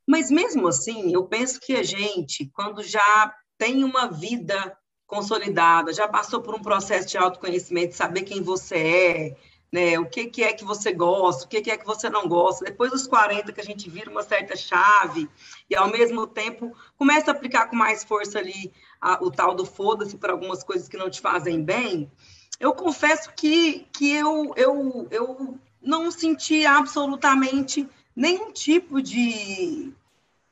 Mas 0.07 0.31
mesmo 0.31 0.67
assim, 0.67 1.13
eu 1.13 1.25
penso 1.25 1.59
que 1.59 1.73
a 1.75 1.83
gente, 1.83 2.49
quando 2.53 2.83
já 2.83 3.33
tem 3.57 3.83
uma 3.83 4.07
vida 4.07 4.75
consolidada, 5.05 5.93
já 5.93 6.07
passou 6.07 6.41
por 6.41 6.55
um 6.55 6.61
processo 6.61 7.07
de 7.07 7.17
autoconhecimento, 7.17 7.95
saber 7.95 8.23
quem 8.23 8.41
você 8.41 8.77
é, 8.77 9.37
né, 9.71 9.99
o 9.99 10.05
que, 10.07 10.25
que 10.25 10.43
é 10.43 10.53
que 10.53 10.63
você 10.63 10.91
gosta, 10.91 11.45
o 11.45 11.47
que, 11.47 11.61
que 11.61 11.71
é 11.71 11.77
que 11.77 11.85
você 11.85 12.09
não 12.09 12.27
gosta. 12.27 12.65
Depois 12.65 12.91
dos 12.91 13.07
40, 13.07 13.51
que 13.51 13.61
a 13.61 13.63
gente 13.63 13.89
vira 13.89 14.09
uma 14.09 14.23
certa 14.23 14.55
chave 14.55 15.29
e, 15.69 15.75
ao 15.75 15.89
mesmo 15.89 16.25
tempo, 16.25 16.75
começa 16.97 17.31
a 17.31 17.33
aplicar 17.33 17.67
com 17.67 17.75
mais 17.75 18.03
força 18.03 18.39
ali 18.39 18.73
a, 18.99 19.23
o 19.23 19.29
tal 19.31 19.53
do 19.53 19.65
foda-se 19.65 20.17
para 20.17 20.33
algumas 20.33 20.63
coisas 20.63 20.87
que 20.87 20.97
não 20.97 21.09
te 21.09 21.21
fazem 21.21 21.63
bem, 21.63 22.11
eu 22.59 22.73
confesso 22.73 23.31
que, 23.33 23.87
que 23.93 24.11
eu, 24.11 24.53
eu, 24.55 25.07
eu 25.09 25.59
não 25.81 26.11
senti 26.11 26.65
absolutamente 26.65 27.87
nenhum 28.15 28.51
tipo 28.51 29.01
de, 29.01 29.93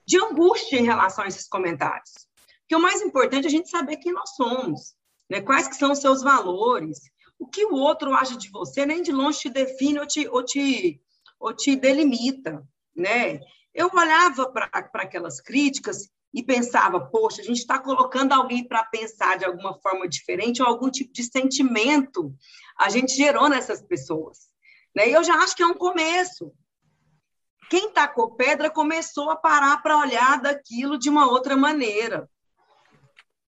de 0.06 0.18
angústia 0.18 0.78
em 0.78 0.86
relação 0.86 1.26
a 1.26 1.28
esses 1.28 1.48
comentários. 1.48 2.28
Porque 2.62 2.76
o 2.76 2.82
mais 2.82 3.02
importante 3.02 3.46
é 3.46 3.48
a 3.48 3.52
gente 3.52 3.70
saber 3.70 3.98
quem 3.98 4.14
nós 4.14 4.36
somos, 4.36 4.96
né? 5.30 5.42
quais 5.42 5.68
que 5.68 5.76
são 5.76 5.92
os 5.92 6.00
seus 6.00 6.22
valores, 6.22 7.00
o 7.38 7.46
que 7.46 7.66
o 7.66 7.74
outro 7.74 8.14
acha 8.14 8.38
de 8.38 8.50
você, 8.50 8.86
nem 8.86 9.02
de 9.02 9.12
longe 9.12 9.40
te 9.40 9.50
define 9.50 10.00
ou 10.00 10.08
te, 10.08 10.28
ou 10.28 10.44
te, 10.44 11.02
ou 11.40 11.54
te 11.54 11.76
delimita. 11.76 12.66
Né? 12.96 13.42
Eu 13.74 13.90
olhava 13.94 14.50
para 14.50 14.70
aquelas 14.74 15.42
críticas 15.42 16.10
e 16.38 16.44
pensava, 16.44 17.00
poxa, 17.00 17.42
a 17.42 17.44
gente 17.44 17.58
está 17.58 17.80
colocando 17.80 18.32
alguém 18.32 18.64
para 18.64 18.86
pensar 18.86 19.40
de 19.40 19.46
alguma 19.46 19.74
forma 19.80 20.08
diferente 20.08 20.62
ou 20.62 20.68
algum 20.68 20.88
tipo 20.88 21.12
de 21.12 21.24
sentimento 21.24 22.32
a 22.78 22.90
gente 22.90 23.16
gerou 23.16 23.50
nessas 23.50 23.82
pessoas. 23.82 24.48
Né? 24.96 25.10
E 25.10 25.14
eu 25.14 25.24
já 25.24 25.34
acho 25.38 25.56
que 25.56 25.64
é 25.64 25.66
um 25.66 25.74
começo. 25.74 26.54
Quem 27.72 27.92
tacou 27.92 28.36
pedra 28.36 28.70
começou 28.70 29.32
a 29.32 29.36
parar 29.36 29.82
para 29.82 29.98
olhar 29.98 30.40
daquilo 30.40 31.00
de 31.00 31.10
uma 31.10 31.26
outra 31.26 31.58
maneira. 31.58 32.30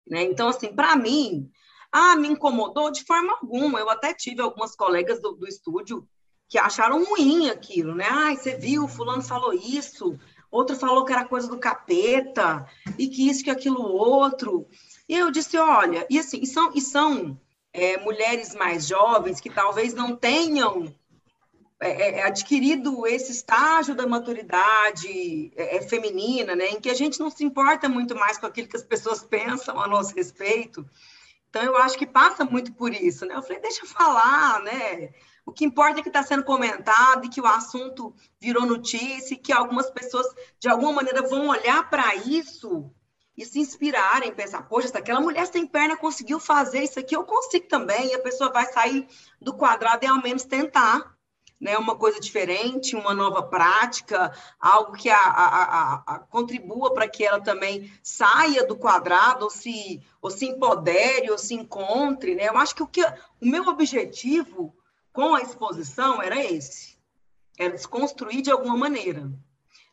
Né? 0.08 0.24
Então, 0.24 0.48
assim, 0.48 0.74
para 0.74 0.96
mim, 0.96 1.52
ah, 1.92 2.16
me 2.16 2.30
incomodou 2.30 2.90
de 2.92 3.04
forma 3.04 3.34
alguma. 3.34 3.78
Eu 3.78 3.90
até 3.90 4.14
tive 4.14 4.42
algumas 4.42 4.74
colegas 4.74 5.22
do, 5.22 5.34
do 5.34 5.46
estúdio 5.46 6.08
que 6.48 6.58
acharam 6.58 7.04
ruim 7.04 7.50
aquilo, 7.50 7.94
né? 7.94 8.08
Ai, 8.10 8.38
você 8.38 8.56
viu, 8.56 8.88
fulano 8.88 9.22
falou 9.22 9.54
isso, 9.54 10.18
outro 10.52 10.76
falou 10.76 11.06
que 11.06 11.14
era 11.14 11.26
coisa 11.26 11.48
do 11.48 11.60
capeta, 11.60 12.68
e 12.98 13.08
que 13.08 13.30
isso, 13.30 13.44
que 13.44 13.50
aquilo 13.50 13.82
outro. 13.82 14.68
E 15.08 15.16
eu 15.16 15.32
disse, 15.32 15.58
olha, 15.58 16.06
e 16.10 16.20
assim, 16.20 16.40
e 16.42 16.48
são, 16.48 16.72
e 16.74 16.82
são 16.82 17.40
é, 17.74 17.98
mulheres 17.98 18.56
mais 18.56 18.88
jovens 18.88 19.40
que 19.40 19.50
talvez 19.50 19.94
não 19.94 20.16
tenham 20.16 20.94
é, 21.82 21.90
é, 21.90 22.20
é 22.20 22.24
adquirido 22.24 23.08
esse 23.08 23.32
estágio 23.32 23.96
da 23.96 24.06
maturidade 24.06 25.52
é, 25.56 25.78
é, 25.78 25.82
feminina, 25.82 26.54
né, 26.56 26.72
em 26.72 26.82
que 26.82 26.90
a 26.90 26.94
gente 26.94 27.20
não 27.20 27.30
se 27.30 27.44
importa 27.44 27.88
muito 27.88 28.16
mais 28.16 28.38
com 28.38 28.46
aquilo 28.46 28.68
que 28.68 28.76
as 28.76 28.84
pessoas 28.84 29.24
pensam 29.26 29.80
a 29.80 29.88
nosso 29.88 30.14
respeito. 30.14 30.86
Então, 31.50 31.64
eu 31.64 31.78
acho 31.78 31.98
que 31.98 32.06
passa 32.06 32.46
muito 32.46 32.74
por 32.74 32.94
isso, 32.94 33.26
né? 33.26 33.34
Eu 33.36 33.42
falei, 33.42 33.60
deixa 33.60 33.84
eu 33.84 33.88
falar, 33.88 34.62
né? 34.62 35.10
O 35.50 35.52
que 35.52 35.66
importa 35.66 36.00
é 36.00 36.04
que 36.04 36.10
está 36.10 36.22
sendo 36.22 36.44
comentado 36.44 37.26
e 37.26 37.30
que 37.30 37.42
o 37.42 37.46
assunto 37.48 38.14
virou 38.40 38.68
notícia 38.68 39.34
e 39.34 39.38
que 39.38 39.52
algumas 39.52 39.90
pessoas, 39.90 40.28
de 40.60 40.70
alguma 40.70 40.94
maneira, 40.94 41.28
vão 41.28 41.48
olhar 41.48 41.90
para 41.90 42.14
isso 42.18 42.92
e 43.36 43.44
se 43.44 43.60
inspirarem, 43.60 44.32
pensar, 44.32 44.68
poxa, 44.70 44.96
aquela 44.96 45.20
mulher 45.20 45.48
sem 45.48 45.66
perna 45.66 45.98
conseguiu 45.98 46.40
fazer 46.40 46.84
isso 46.84 47.00
aqui, 47.00 47.16
eu 47.16 47.24
consigo 47.24 47.68
também, 47.68 48.10
e 48.10 48.14
a 48.14 48.22
pessoa 48.22 48.52
vai 48.52 48.72
sair 48.72 49.08
do 49.42 49.52
quadrado 49.56 50.06
e 50.06 50.08
ao 50.08 50.22
menos 50.22 50.44
tentar, 50.44 51.18
né, 51.60 51.76
uma 51.80 51.96
coisa 51.96 52.20
diferente, 52.20 52.96
uma 52.96 53.16
nova 53.16 53.42
prática, 53.42 54.32
algo 54.60 54.94
que 54.94 55.10
a, 55.10 55.18
a, 55.18 55.64
a, 55.64 56.04
a 56.06 56.20
contribua 56.20 56.94
para 56.94 57.10
que 57.10 57.26
ela 57.26 57.42
também 57.42 57.92
saia 58.04 58.68
do 58.68 58.78
quadrado, 58.78 59.46
ou 59.46 59.50
se, 59.50 60.00
ou 60.22 60.30
se 60.30 60.46
empodere, 60.46 61.32
ou 61.32 61.40
se 61.40 61.56
encontre, 61.56 62.36
né? 62.36 62.50
Eu 62.50 62.58
acho 62.58 62.76
que 62.76 62.84
o, 62.84 62.88
que 62.88 63.04
o 63.04 63.48
meu 63.48 63.68
objetivo 63.68 64.76
com 65.20 65.36
a 65.36 65.42
exposição 65.42 66.22
era 66.22 66.42
esse, 66.42 66.98
era 67.58 67.74
desconstruir 67.74 68.42
de 68.42 68.50
alguma 68.50 68.78
maneira, 68.78 69.30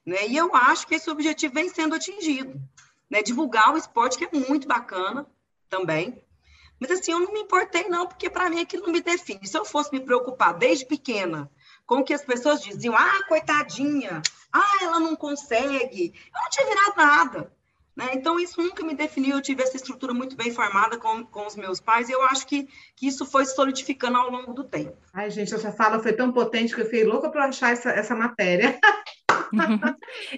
né? 0.06 0.28
E 0.28 0.36
eu 0.36 0.54
acho 0.54 0.86
que 0.86 0.94
esse 0.94 1.10
objetivo 1.10 1.52
vem 1.52 1.68
sendo 1.68 1.96
atingido, 1.96 2.62
né? 3.10 3.24
Divulgar 3.24 3.74
o 3.74 3.76
esporte, 3.76 4.16
que 4.16 4.24
é 4.24 4.30
muito 4.48 4.68
bacana 4.68 5.26
também, 5.68 6.22
mas 6.78 6.92
assim, 6.92 7.10
eu 7.10 7.18
não 7.18 7.32
me 7.32 7.40
importei, 7.40 7.88
não, 7.88 8.06
porque 8.06 8.30
para 8.30 8.48
mim 8.48 8.60
aquilo 8.60 8.84
não 8.84 8.92
me 8.92 9.00
define. 9.00 9.44
Se 9.48 9.58
eu 9.58 9.64
fosse 9.64 9.90
me 9.90 9.98
preocupar 9.98 10.54
desde 10.54 10.86
pequena 10.86 11.50
com 11.84 11.96
o 11.96 12.04
que 12.04 12.14
as 12.14 12.24
pessoas 12.24 12.62
diziam, 12.62 12.94
ah, 12.96 13.24
coitadinha, 13.26 14.22
ah, 14.52 14.78
ela 14.80 15.00
não 15.00 15.16
consegue, 15.16 16.14
eu 16.14 16.40
não 16.40 16.50
tinha 16.50 16.68
virado 16.68 16.96
nada. 16.96 17.52
Né? 17.96 18.10
Então, 18.12 18.38
isso 18.38 18.60
nunca 18.60 18.84
me 18.84 18.94
definiu. 18.94 19.36
Eu 19.36 19.42
tive 19.42 19.62
essa 19.62 19.76
estrutura 19.76 20.12
muito 20.12 20.36
bem 20.36 20.52
formada 20.52 20.98
com, 20.98 21.24
com 21.24 21.46
os 21.46 21.56
meus 21.56 21.80
pais, 21.80 22.08
e 22.08 22.12
eu 22.12 22.22
acho 22.22 22.46
que, 22.46 22.68
que 22.94 23.06
isso 23.06 23.24
foi 23.24 23.46
solidificando 23.46 24.18
ao 24.18 24.30
longo 24.30 24.52
do 24.52 24.64
tempo. 24.64 24.96
Ai, 25.14 25.30
gente, 25.30 25.54
essa 25.54 25.72
fala 25.72 25.98
foi 25.98 26.12
tão 26.12 26.30
potente 26.30 26.74
que 26.74 26.82
eu 26.82 26.84
fiquei 26.84 27.04
louca 27.04 27.30
para 27.30 27.46
achar 27.46 27.72
essa, 27.72 27.90
essa 27.90 28.14
matéria. 28.14 28.78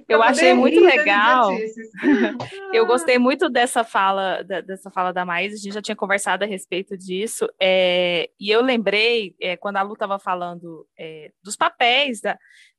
eu 0.08 0.22
achei 0.22 0.54
muito 0.54 0.80
legal. 0.80 1.50
eu 2.72 2.86
gostei 2.86 3.18
muito 3.18 3.48
dessa 3.48 3.82
fala, 3.82 4.42
dessa 4.42 4.90
fala 4.90 5.12
da 5.12 5.24
Maísa, 5.24 5.56
a 5.56 5.58
gente 5.58 5.74
já 5.74 5.82
tinha 5.82 5.96
conversado 5.96 6.44
a 6.44 6.46
respeito 6.46 6.96
disso, 6.96 7.48
é, 7.60 8.30
e 8.38 8.50
eu 8.50 8.62
lembrei, 8.62 9.34
é, 9.40 9.56
quando 9.56 9.78
a 9.78 9.82
Lu 9.82 9.94
estava 9.94 10.18
falando 10.18 10.86
é, 10.96 11.32
dos 11.42 11.56
papéis, 11.56 12.20
da, 12.20 12.38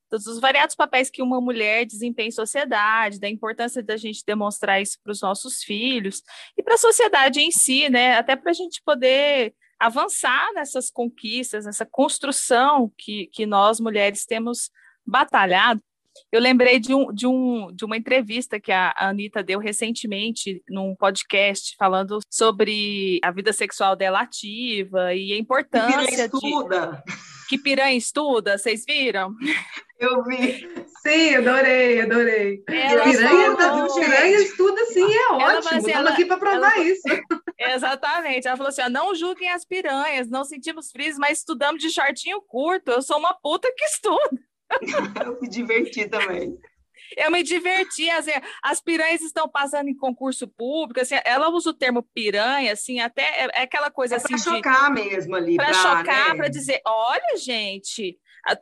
dos 0.10 0.40
variados 0.40 0.76
papéis 0.76 1.10
que 1.10 1.22
uma 1.22 1.40
mulher 1.40 1.86
desempenha 1.86 2.30
em 2.30 2.32
sociedade, 2.32 3.20
da 3.20 3.30
importância 3.30 3.84
da 3.84 3.98
gente 3.98 4.24
demonstrar 4.26 4.82
isso 4.82 4.98
para 5.04 5.12
os 5.12 5.22
nossos 5.22 5.64
filhos 5.64 6.22
e 6.58 6.64
para 6.64 6.76
a 6.76 6.78
sociedade 6.78 7.40
em 7.40 7.52
si, 7.52 7.90
né? 7.90 8.18
Até 8.18 8.36
para 8.36 8.52
a 8.52 8.54
gente 8.54 8.82
poder 8.84 9.54
avançar 9.80 10.52
nessas 10.54 10.90
conquistas, 10.90 11.66
nessa 11.66 11.86
construção 11.86 12.92
que, 12.98 13.28
que 13.28 13.46
nós 13.46 13.80
mulheres 13.80 14.26
temos 14.26 14.70
batalhado. 15.06 15.82
Eu 16.32 16.42
lembrei 16.42 16.80
de, 16.80 16.94
um, 16.94 17.14
de, 17.14 17.26
um, 17.26 17.72
de 17.74 17.86
uma 17.86 17.96
entrevista 17.96 18.60
que 18.60 18.72
a 18.72 18.94
Anitta 18.98 19.42
deu 19.42 19.58
recentemente 19.58 20.62
num 20.68 20.96
podcast 20.96 21.76
falando 21.78 22.20
sobre 22.30 23.20
a 23.24 23.32
vida 23.32 23.54
sexual 23.54 23.96
dela 23.96 24.22
ativa 24.22 25.14
e 25.16 25.32
a 25.32 25.38
importância 25.38 26.30
piranha 26.30 26.30
de. 26.30 27.29
Que 27.50 27.58
piranha 27.58 27.98
estuda, 27.98 28.60
vocês 28.60 28.86
viram? 28.88 29.36
Eu 30.00 30.24
vi. 30.24 30.70
Sim, 31.02 31.36
adorei, 31.38 32.00
adorei. 32.00 32.64
Ela 32.68 33.04
piranha, 33.04 33.58
falou, 33.58 33.96
piranha 33.96 34.38
estuda 34.38 34.86
sim, 34.86 35.12
é 35.12 35.34
ótimo. 35.34 35.58
Assim, 35.58 35.88
Estamos 35.88 36.12
aqui 36.12 36.26
para 36.26 36.38
provar 36.38 36.76
ela, 36.76 36.86
isso. 36.86 37.02
Exatamente. 37.58 38.48
Ela 38.48 38.56
falou 38.56 38.70
assim: 38.70 38.84
ó, 38.84 38.90
não 38.90 39.16
julguem 39.16 39.50
as 39.50 39.66
piranhas, 39.66 40.30
não 40.30 40.46
sentimos 40.46 40.92
frios, 40.92 41.18
mas 41.18 41.40
estudamos 41.40 41.82
de 41.82 41.90
shortinho 41.90 42.40
curto. 42.40 42.92
Eu 42.92 43.02
sou 43.02 43.18
uma 43.18 43.34
puta 43.34 43.68
que 43.76 43.84
estuda. 43.84 44.40
Eu 45.26 45.42
me 45.42 45.50
diverti 45.50 46.08
também. 46.08 46.56
Eu 47.18 47.32
me 47.32 47.44
diverti, 47.44 48.10
assim, 48.10 48.32
as 48.64 48.82
piranhas 48.82 49.22
estão 49.22 49.48
passando 49.48 49.90
em 49.90 49.96
concurso 49.96 50.48
público, 50.48 51.00
assim, 51.00 51.16
ela 51.26 51.50
usa 51.50 51.70
o 51.70 51.74
termo 51.74 52.04
piranha, 52.14 52.74
assim, 52.74 53.00
até 53.00 53.22
é, 53.22 53.50
é 53.54 53.62
aquela 53.64 53.90
coisa 53.90 54.16
é 54.16 54.18
assim. 54.18 54.28
Para 54.30 54.38
chocar 54.38 54.94
mesmo 54.94 55.36
ali. 55.36 55.56
Para 55.56 55.74
chocar, 55.74 56.30
né? 56.30 56.36
para 56.36 56.48
dizer, 56.48 56.82
olha, 56.86 57.38
gente, 57.38 58.18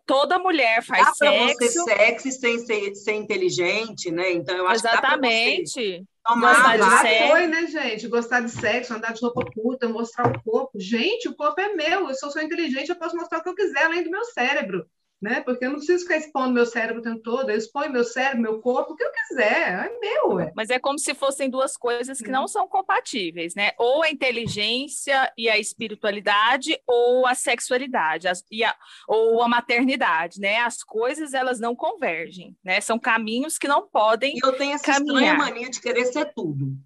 toda 0.06 0.40
mulher 0.40 0.84
faz 0.84 1.06
dá 1.06 1.14
sexo. 1.14 1.60
Dá 1.60 1.68
ser 1.68 1.98
sexy 1.98 2.32
sem 2.32 2.60
ser, 2.60 2.96
ser, 2.96 3.14
inteligente, 3.14 4.12
né? 4.12 4.32
Então 4.32 4.56
eu 4.56 4.68
acho 4.68 4.86
Exatamente. 4.88 5.74
que 5.74 6.06
Gostar 6.36 6.78
de 6.78 7.00
sexo. 7.00 7.28
foi, 7.30 7.48
né, 7.48 7.68
gente? 7.68 8.08
Gostar 8.10 8.42
de 8.42 8.52
sexo, 8.52 8.94
andar 8.94 9.14
de 9.14 9.22
roupa 9.22 9.46
curta, 9.54 9.88
mostrar 9.88 10.28
o 10.28 10.44
corpo. 10.44 10.72
Gente, 10.78 11.30
o 11.30 11.36
corpo 11.36 11.62
é 11.62 11.74
meu. 11.74 12.10
Eu 12.10 12.16
sou, 12.16 12.30
sou 12.30 12.42
inteligente, 12.42 12.90
eu 12.90 12.98
posso 12.98 13.16
mostrar 13.16 13.38
o 13.38 13.44
que 13.44 13.50
eu 13.50 13.56
quiser, 13.56 13.86
além 13.86 14.04
do 14.04 14.12
meu 14.12 14.26
cérebro 14.26 14.86
né? 15.22 15.42
Porque 15.42 15.66
eu 15.66 15.70
não 15.70 15.78
preciso 15.78 16.04
ficar 16.04 16.18
expondo 16.18 16.54
meu 16.54 16.66
cérebro 16.66 17.02
o 17.02 17.04
tempo 17.04 17.22
todo, 17.22 17.50
eu 17.50 17.58
exponho 17.58 17.92
meu 17.92 18.04
cérebro, 18.04 18.42
meu 18.42 18.60
corpo, 18.60 18.94
o 18.94 18.96
que 18.96 19.04
eu 19.04 19.12
quiser, 19.12 19.86
é 19.86 20.00
meu. 20.00 20.40
É. 20.40 20.52
Mas 20.56 20.70
é 20.70 20.80
como 20.80 21.00
se 21.00 21.14
fossem 21.14 21.50
duas 21.50 21.76
coisas 21.76 22.20
que 22.20 22.30
não 22.30 22.42
uhum. 22.42 22.48
são 22.48 22.68
compatíveis, 22.68 23.56
né? 23.56 23.72
Ou 23.78 24.04
a 24.04 24.12
inteligência 24.12 25.32
e 25.38 25.50
a 25.50 25.58
espiritualidade, 25.58 26.80
ou 26.86 27.26
a 27.26 27.34
sexualidade, 27.34 28.28
as, 28.28 28.44
e 28.52 28.64
a, 28.64 28.76
ou 29.08 29.42
a 29.42 29.48
maternidade, 29.48 30.40
né? 30.40 30.60
As 30.60 30.84
coisas, 30.84 31.34
elas 31.34 31.60
não 31.60 31.76
convergem, 31.76 32.56
né? 32.64 32.80
São 32.80 33.00
caminhos 33.00 33.58
que 33.58 33.68
não 33.68 33.88
podem 33.88 34.36
E 34.36 34.40
eu 34.44 34.54
tenho 34.54 34.74
essa 34.74 34.84
caminhar. 34.84 35.24
estranha 35.24 35.34
mania 35.34 35.70
de 35.70 35.82
querer 35.82 36.06
ser 36.06 36.32
tudo. 36.34 36.78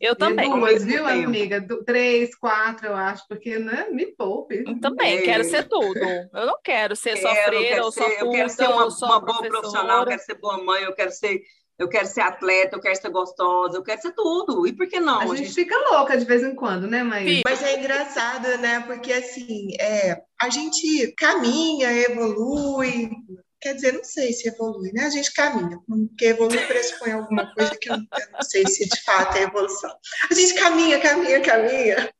Eu 0.00 0.14
também. 0.14 0.48
Duas, 0.48 0.84
viu, 0.84 1.06
amiga? 1.06 1.60
Du 1.60 1.84
três, 1.84 2.34
quatro, 2.36 2.86
eu 2.86 2.94
acho, 2.94 3.26
porque 3.26 3.58
né, 3.58 3.88
me 3.90 4.06
poupe. 4.06 4.62
Eu 4.66 4.80
também, 4.80 5.18
é. 5.18 5.22
quero 5.22 5.44
ser 5.44 5.68
tudo. 5.68 5.98
Eu 5.98 6.46
não 6.46 6.58
quero 6.62 6.94
ser 6.94 7.14
quero, 7.14 7.28
só 7.28 7.34
freira 7.44 7.84
ou 7.84 7.92
só 7.92 8.04
puta, 8.04 8.20
Eu 8.20 8.30
quero 8.30 8.48
ser 8.48 8.68
uma, 8.68 8.86
uma 8.86 9.20
boa 9.20 9.42
profissional, 9.42 10.00
eu 10.00 10.06
quero 10.06 10.22
ser 10.22 10.34
boa 10.34 10.62
mãe, 10.62 10.82
eu 10.84 10.94
quero 10.94 11.10
ser 11.10 11.40
eu 11.78 11.88
quero 11.88 12.08
ser 12.08 12.22
atleta, 12.22 12.76
eu 12.76 12.80
quero 12.80 13.00
ser 13.00 13.08
gostosa, 13.08 13.76
eu 13.76 13.84
quero 13.84 14.02
ser 14.02 14.12
tudo. 14.12 14.66
E 14.66 14.72
por 14.72 14.88
que 14.88 14.98
não? 14.98 15.20
A, 15.20 15.22
a 15.22 15.26
gente, 15.28 15.44
gente, 15.44 15.54
fica 15.54 15.76
louca 15.90 16.18
de 16.18 16.24
vez 16.24 16.42
em 16.42 16.54
quando, 16.54 16.88
né, 16.88 17.04
mãe? 17.04 17.40
Mas 17.46 17.62
é 17.62 17.78
engraçado, 17.78 18.58
né? 18.58 18.80
Porque 18.80 19.12
assim, 19.12 19.68
é, 19.78 20.20
a 20.40 20.50
gente 20.50 21.14
caminha, 21.16 21.92
evolui, 21.92 23.10
Quer 23.60 23.74
dizer, 23.74 23.92
não 23.92 24.04
sei 24.04 24.32
se 24.32 24.48
evolui, 24.48 24.92
né? 24.92 25.04
A 25.04 25.10
gente 25.10 25.32
caminha, 25.32 25.78
porque 25.86 26.26
evoluir 26.26 26.66
pressupõe 26.68 27.12
alguma 27.12 27.52
coisa 27.54 27.76
que 27.76 27.90
eu, 27.90 27.96
não 27.96 28.42
sei 28.42 28.64
se 28.66 28.88
de 28.88 29.02
fato 29.02 29.36
é 29.36 29.42
evolução. 29.42 29.92
A 30.30 30.34
gente 30.34 30.54
caminha, 30.54 31.00
caminha, 31.00 31.40
caminha, 31.40 32.12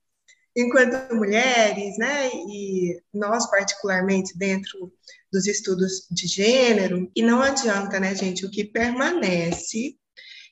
enquanto 0.57 1.15
mulheres, 1.15 1.97
né? 1.97 2.29
E 2.29 3.01
nós, 3.15 3.49
particularmente, 3.49 4.37
dentro 4.37 4.93
dos 5.33 5.47
estudos 5.47 6.07
de 6.11 6.27
gênero, 6.27 7.11
e 7.15 7.23
não 7.23 7.41
adianta, 7.41 8.01
né, 8.01 8.15
gente? 8.15 8.45
O 8.45 8.51
que 8.51 8.65
permanece 8.65 9.97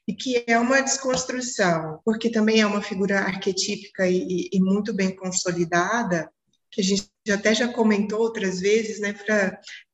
e 0.07 0.15
que 0.15 0.45
é 0.47 0.57
uma 0.57 0.81
desconstrução, 0.81 2.01
porque 2.05 2.31
também 2.31 2.61
é 2.61 2.67
uma 2.67 2.81
figura 2.81 3.19
arquetípica 3.21 4.09
e, 4.09 4.49
e 4.53 4.61
muito 4.61 4.95
bem 4.95 5.15
consolidada, 5.17 6.31
que 6.71 6.81
a 6.81 6.85
gente 6.85 7.11
até 7.29 7.55
já 7.55 7.73
comentou 7.73 8.21
outras 8.21 8.61
vezes, 8.61 9.01
né, 9.01 9.15
Fran? 9.15 9.51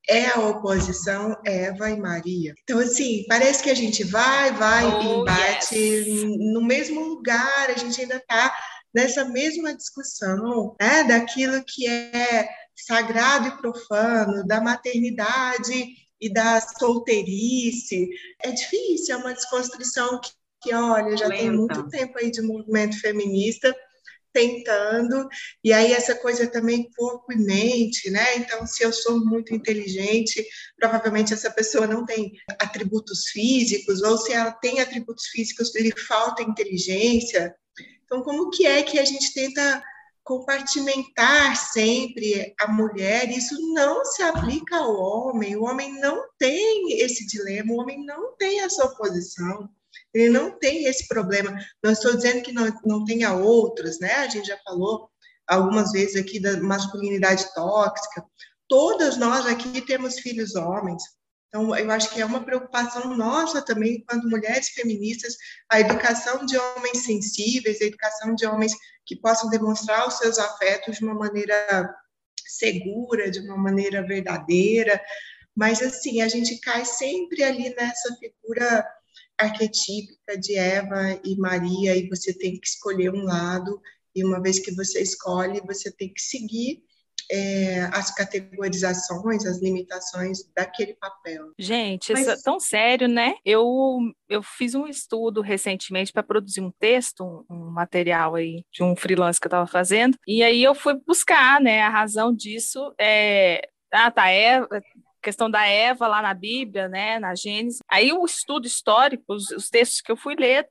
É 0.09 0.27
a 0.27 0.41
oposição 0.41 1.37
Eva 1.45 1.91
e 1.91 1.97
Maria. 1.97 2.55
Então, 2.65 2.81
assim, 2.81 3.25
parece 3.29 3.63
que 3.63 3.71
a 3.71 3.75
gente 3.75 4.03
vai, 4.03 4.53
vai 4.53 4.85
oh, 4.85 5.23
e 5.23 5.25
bate 5.25 5.75
yes. 5.77 6.53
no 6.53 6.63
mesmo 6.63 7.01
lugar, 7.01 7.71
a 7.71 7.79
gente 7.79 8.01
ainda 8.01 8.17
está 8.17 8.53
nessa 8.95 9.25
mesma 9.25 9.75
discussão, 9.75 10.77
né, 10.81 11.05
daquilo 11.05 11.65
que 11.65 11.87
é 11.87 12.49
sagrado 12.77 13.49
e 13.49 13.57
profano, 13.59 14.47
da 14.47 14.61
maternidade 14.61 15.95
e 16.21 16.33
da 16.33 16.61
solteirice. 16.61 18.09
É 18.43 18.51
difícil, 18.51 19.15
é 19.15 19.19
uma 19.19 19.35
desconstrução 19.35 20.21
que, 20.21 20.31
que 20.63 20.75
olha, 20.75 21.17
já 21.17 21.27
Lenta. 21.27 21.43
tem 21.43 21.51
muito 21.51 21.89
tempo 21.89 22.19
aí 22.19 22.31
de 22.31 22.43
movimento 22.43 23.01
feminista, 23.01 23.75
tentando, 24.33 25.29
e 25.63 25.73
aí 25.73 25.93
essa 25.93 26.15
coisa 26.15 26.47
também 26.47 26.91
corpo 26.97 27.33
e 27.33 27.37
mente, 27.37 28.11
né? 28.11 28.37
Então, 28.37 28.67
se 28.67 28.83
eu 28.83 28.93
sou 28.93 29.25
muito 29.25 29.55
inteligente, 29.55 30.45
provavelmente 30.77 31.33
essa 31.33 31.51
pessoa 31.51 31.87
não 31.87 32.05
tem 32.05 32.33
atributos 32.61 33.29
físicos, 33.29 34.03
ou 34.03 34.17
se 34.19 34.33
ela 34.33 34.53
tem 34.53 34.81
atributos 34.81 35.27
físicos, 35.27 35.75
lhe 35.75 35.93
falta 35.97 36.43
inteligência. 36.43 37.55
Então, 38.05 38.23
como 38.23 38.51
que 38.51 38.67
é 38.67 38.83
que 38.83 38.99
a 38.99 39.05
gente 39.05 39.33
tenta 39.33 39.83
compartimentar 40.25 41.57
sempre 41.57 42.55
a 42.61 42.69
mulher? 42.69 43.31
Isso 43.31 43.57
não 43.73 44.05
se 44.05 44.23
aplica 44.23 44.77
ao 44.77 44.95
homem, 44.95 45.57
o 45.57 45.65
homem 45.65 45.99
não 46.01 46.25
tem 46.39 47.01
esse 47.01 47.27
dilema, 47.27 47.73
o 47.73 47.79
homem 47.79 48.05
não 48.05 48.37
tem 48.37 48.61
essa 48.61 48.85
oposição 48.85 49.69
ele 50.15 50.29
não 50.29 50.59
tem 50.59 50.85
esse 50.85 51.09
problema. 51.09 51.57
Não 51.83 51.93
estou 51.93 52.15
dizendo 52.15 52.43
que 52.43 52.53
não, 52.53 52.71
não 52.85 53.05
tenha 53.05 53.33
outros, 53.35 53.99
né? 53.99 54.13
A 54.15 54.29
gente 54.29 54.49
já 54.49 54.59
falou 54.59 55.09
algumas 55.47 55.93
vezes 55.93 56.17
aqui 56.17 56.39
da 56.41 56.61
masculinidade 56.61 57.53
tóxica. 57.55 58.25
Todas 58.69 59.17
nós 59.17 59.47
aqui 59.47 59.81
temos 59.83 60.19
filhos 60.19 60.55
homens. 60.55 61.03
Então, 61.49 61.77
eu 61.77 61.91
acho 61.91 62.11
que 62.11 62.21
é 62.21 62.25
uma 62.25 62.43
preocupação 62.43 63.15
nossa 63.15 63.61
também, 63.61 64.03
quando 64.09 64.31
mulheres 64.31 64.71
feministas, 64.71 65.37
a 65.69 65.79
educação 65.81 66.47
de 66.47 66.57
homens 66.57 67.05
sensíveis, 67.05 67.83
a 67.83 67.85
educação 67.85 68.35
de 68.35 68.47
homens 68.47 68.73
que 69.05 69.17
possam 69.17 69.51
demonstrar 69.51 70.09
os 70.09 70.17
seus 70.17 70.39
afetos 70.39 70.97
de 70.97 71.05
uma 71.05 71.15
maneira 71.15 71.95
segura, 72.47 73.31
de 73.31 73.41
uma 73.41 73.59
maneira 73.59 74.07
verdadeira. 74.07 74.99
Mas, 75.55 75.83
assim, 75.83 76.23
a 76.23 76.29
gente 76.29 76.59
cai 76.59 76.87
sempre 76.87 77.43
ali 77.43 77.75
nessa 77.75 78.17
figura 78.17 78.87
arquetípica 79.43 80.39
de 80.39 80.57
Eva 80.57 81.21
e 81.25 81.37
Maria 81.37 81.97
e 81.97 82.09
você 82.09 82.33
tem 82.33 82.59
que 82.59 82.67
escolher 82.67 83.11
um 83.11 83.23
lado 83.23 83.81
e 84.15 84.25
uma 84.25 84.41
vez 84.43 84.59
que 84.59 84.75
você 84.75 85.01
escolhe, 85.01 85.61
você 85.67 85.91
tem 85.91 86.13
que 86.13 86.21
seguir 86.21 86.83
é, 87.31 87.85
as 87.93 88.15
categorizações, 88.15 89.47
as 89.47 89.59
limitações 89.61 90.41
daquele 90.55 90.95
papel. 90.95 91.53
Gente, 91.59 92.13
Mas... 92.13 92.23
isso 92.23 92.31
é 92.31 92.37
tão 92.43 92.61
sério, 92.61 93.09
né? 93.09 93.35
Eu, 93.45 93.99
eu 94.29 94.43
fiz 94.43 94.75
um 94.75 94.87
estudo 94.87 95.41
recentemente 95.41 96.13
para 96.13 96.23
produzir 96.23 96.61
um 96.61 96.71
texto, 96.71 97.25
um, 97.25 97.45
um, 97.55 97.71
material 97.71 98.35
aí 98.35 98.65
de 98.71 98.83
um 98.83 98.95
freelance 98.95 99.41
que 99.41 99.47
eu 99.47 99.51
estava 99.51 99.67
fazendo, 99.67 100.19
e 100.27 100.43
aí 100.43 100.63
eu 100.63 100.75
fui 100.75 100.95
buscar, 101.07 101.61
né, 101.61 101.81
a 101.81 101.89
razão 101.89 102.35
disso. 102.35 102.93
É... 103.01 103.67
Ah, 103.95 104.11
tá, 104.11 104.31
é 104.31 104.61
questão 105.23 105.51
da 105.51 105.67
Eva 105.67 106.07
lá 106.07 106.21
na 106.21 106.35
Bíblia, 106.35 106.89
né, 106.89 107.19
na 107.19 107.35
Gênesis. 107.35 107.81
Aí 107.89 108.13
o 108.13 108.25
estudo 108.25 108.67
histórico, 108.67 109.25
os, 109.29 109.51
os 109.51 109.69
textos 109.71 110.01
que 110.01 110.11
eu 110.11 110.17
fui 110.17 110.35
ler 110.35 110.69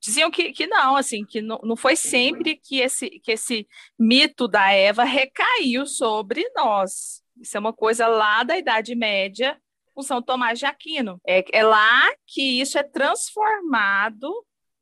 diziam 0.00 0.30
que, 0.30 0.52
que 0.52 0.66
não, 0.66 0.96
assim, 0.96 1.24
que 1.24 1.40
não, 1.40 1.58
não 1.62 1.76
foi 1.76 1.96
sempre 1.96 2.56
que 2.56 2.80
esse, 2.80 3.08
que 3.08 3.32
esse 3.32 3.66
mito 3.98 4.46
da 4.46 4.70
Eva 4.70 5.04
recaiu 5.04 5.86
sobre 5.86 6.46
nós. 6.54 7.22
Isso 7.40 7.56
é 7.56 7.60
uma 7.60 7.72
coisa 7.72 8.06
lá 8.06 8.42
da 8.42 8.58
Idade 8.58 8.94
Média, 8.94 9.58
com 9.94 10.02
São 10.02 10.20
Tomás 10.20 10.58
de 10.58 10.66
Aquino. 10.66 11.20
É, 11.26 11.44
é 11.52 11.62
lá 11.62 12.10
que 12.26 12.60
isso 12.60 12.78
é 12.78 12.82
transformado 12.82 14.30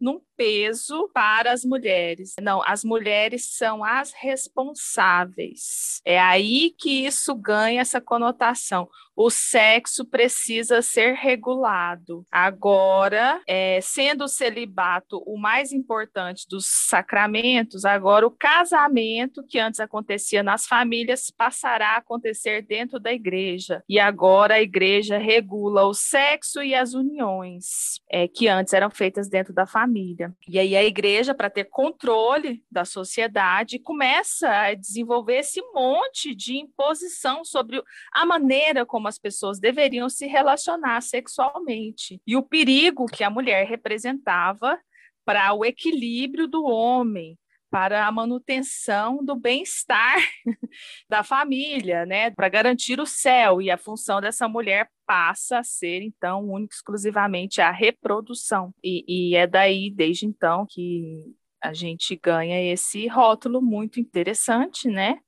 num 0.00 0.20
peso 0.42 1.08
para 1.14 1.52
as 1.52 1.64
mulheres. 1.64 2.34
Não, 2.42 2.60
as 2.66 2.82
mulheres 2.82 3.56
são 3.56 3.84
as 3.84 4.12
responsáveis. 4.12 6.00
É 6.04 6.18
aí 6.18 6.74
que 6.76 7.06
isso 7.06 7.32
ganha 7.36 7.80
essa 7.80 8.00
conotação 8.00 8.88
o 9.14 9.30
sexo 9.30 10.04
precisa 10.04 10.80
ser 10.80 11.14
regulado. 11.14 12.26
Agora, 12.30 13.40
é, 13.46 13.80
sendo 13.80 14.24
o 14.24 14.28
celibato 14.28 15.22
o 15.26 15.38
mais 15.38 15.72
importante 15.72 16.46
dos 16.48 16.66
sacramentos, 16.66 17.84
agora 17.84 18.26
o 18.26 18.30
casamento, 18.30 19.44
que 19.46 19.58
antes 19.58 19.80
acontecia 19.80 20.42
nas 20.42 20.66
famílias, 20.66 21.30
passará 21.30 21.90
a 21.90 21.98
acontecer 21.98 22.62
dentro 22.62 22.98
da 22.98 23.12
igreja. 23.12 23.82
E 23.88 23.98
agora 23.98 24.54
a 24.54 24.62
igreja 24.62 25.18
regula 25.18 25.84
o 25.84 25.94
sexo 25.94 26.62
e 26.62 26.74
as 26.74 26.94
uniões, 26.94 28.00
é, 28.10 28.26
que 28.26 28.48
antes 28.48 28.72
eram 28.72 28.90
feitas 28.90 29.28
dentro 29.28 29.52
da 29.52 29.66
família. 29.66 30.31
E 30.48 30.58
aí 30.58 30.76
a 30.76 30.84
igreja, 30.84 31.34
para 31.34 31.50
ter 31.50 31.64
controle 31.64 32.62
da 32.70 32.84
sociedade, 32.84 33.78
começa 33.78 34.48
a 34.48 34.74
desenvolver 34.74 35.38
esse 35.38 35.60
monte 35.72 36.34
de 36.34 36.56
imposição 36.56 37.44
sobre 37.44 37.82
a 38.12 38.26
maneira 38.26 38.84
como 38.86 39.08
as 39.08 39.18
pessoas 39.18 39.58
deveriam 39.58 40.08
se 40.08 40.26
relacionar 40.26 41.00
sexualmente. 41.00 42.20
E 42.26 42.36
o 42.36 42.42
perigo 42.42 43.06
que 43.06 43.24
a 43.24 43.30
mulher 43.30 43.66
representava 43.66 44.78
para 45.24 45.52
o 45.54 45.64
equilíbrio 45.64 46.46
do 46.48 46.64
homem, 46.64 47.38
para 47.72 48.06
a 48.06 48.12
manutenção 48.12 49.24
do 49.24 49.34
bem-estar 49.34 50.18
da 51.08 51.24
família, 51.24 52.04
né, 52.04 52.30
para 52.30 52.46
garantir 52.50 53.00
o 53.00 53.06
céu. 53.06 53.62
E 53.62 53.70
a 53.70 53.78
função 53.78 54.20
dessa 54.20 54.46
mulher 54.46 54.90
passa 55.06 55.60
a 55.60 55.64
ser, 55.64 56.02
então, 56.02 56.50
única 56.50 56.74
exclusivamente 56.74 57.62
a 57.62 57.70
reprodução. 57.70 58.74
E, 58.84 59.04
e 59.08 59.36
é 59.36 59.46
daí, 59.46 59.90
desde 59.90 60.26
então, 60.26 60.66
que 60.68 61.34
a 61.62 61.72
gente 61.72 62.14
ganha 62.14 62.60
esse 62.70 63.06
rótulo 63.06 63.62
muito 63.62 63.98
interessante, 63.98 64.88
né? 64.88 65.18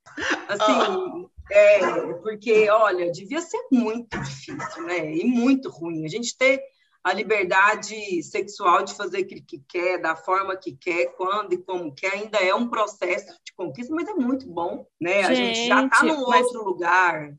Assim, 0.47 1.27
é, 1.51 2.13
porque, 2.21 2.69
olha, 2.69 3.11
devia 3.11 3.41
ser 3.41 3.61
muito 3.71 4.19
difícil, 4.21 4.83
né? 4.85 5.15
E 5.15 5.25
muito 5.25 5.71
ruim. 5.71 6.05
A 6.05 6.09
gente 6.09 6.37
ter 6.37 6.61
a 7.05 7.13
liberdade 7.13 8.23
sexual 8.23 8.83
de 8.83 8.95
fazer 8.95 9.21
o 9.21 9.27
que 9.27 9.63
quer, 9.69 10.01
da 10.01 10.15
forma 10.15 10.57
que 10.57 10.75
quer, 10.75 11.15
quando 11.15 11.53
e 11.53 11.57
como 11.59 11.93
quer, 11.93 12.13
ainda 12.13 12.39
é 12.39 12.53
um 12.55 12.67
processo 12.67 13.27
de 13.45 13.53
conquista, 13.55 13.93
mas 13.93 14.07
é 14.07 14.15
muito 14.15 14.47
bom, 14.47 14.87
né? 14.99 15.21
Gente, 15.21 15.31
a 15.31 15.35
gente 15.35 15.67
já 15.67 15.85
está 15.85 16.03
num 16.03 16.27
mas... 16.27 16.47
outro 16.47 16.63
lugar, 16.63 17.37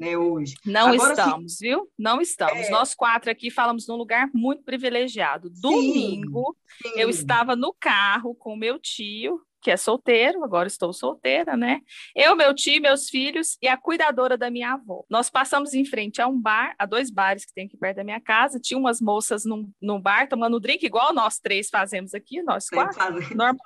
né, 0.00 0.16
hoje. 0.16 0.54
Não 0.64 0.94
Agora, 0.94 1.12
estamos, 1.12 1.56
sim, 1.58 1.66
viu? 1.66 1.86
Não 1.98 2.18
estamos. 2.18 2.66
É... 2.66 2.70
Nós 2.70 2.94
quatro 2.94 3.30
aqui 3.30 3.50
falamos 3.50 3.86
num 3.86 3.96
lugar 3.96 4.30
muito 4.32 4.62
privilegiado. 4.62 5.50
Domingo, 5.50 6.56
sim, 6.82 6.88
sim. 6.88 6.98
eu 6.98 7.10
estava 7.10 7.54
no 7.54 7.74
carro 7.78 8.34
com 8.34 8.56
meu 8.56 8.78
tio, 8.78 9.38
que 9.64 9.70
é 9.70 9.78
solteiro, 9.78 10.44
agora 10.44 10.68
estou 10.68 10.92
solteira, 10.92 11.56
né? 11.56 11.80
Eu, 12.14 12.36
meu 12.36 12.54
tio, 12.54 12.82
meus 12.82 13.08
filhos 13.08 13.56
e 13.62 13.66
a 13.66 13.78
cuidadora 13.78 14.36
da 14.36 14.50
minha 14.50 14.74
avó. 14.74 15.04
Nós 15.08 15.30
passamos 15.30 15.72
em 15.72 15.86
frente 15.86 16.20
a 16.20 16.28
um 16.28 16.38
bar, 16.38 16.74
a 16.78 16.84
dois 16.84 17.10
bares 17.10 17.46
que 17.46 17.54
tem 17.54 17.64
aqui 17.64 17.74
perto 17.78 17.96
da 17.96 18.04
minha 18.04 18.20
casa. 18.20 18.60
Tinha 18.60 18.78
umas 18.78 19.00
moças 19.00 19.46
num, 19.46 19.72
num 19.80 19.98
bar 19.98 20.28
tomando 20.28 20.60
drink, 20.60 20.84
igual 20.84 21.14
nós 21.14 21.38
três 21.38 21.70
fazemos 21.70 22.12
aqui, 22.12 22.42
nós 22.42 22.68
quatro, 22.68 23.34
normal. 23.34 23.58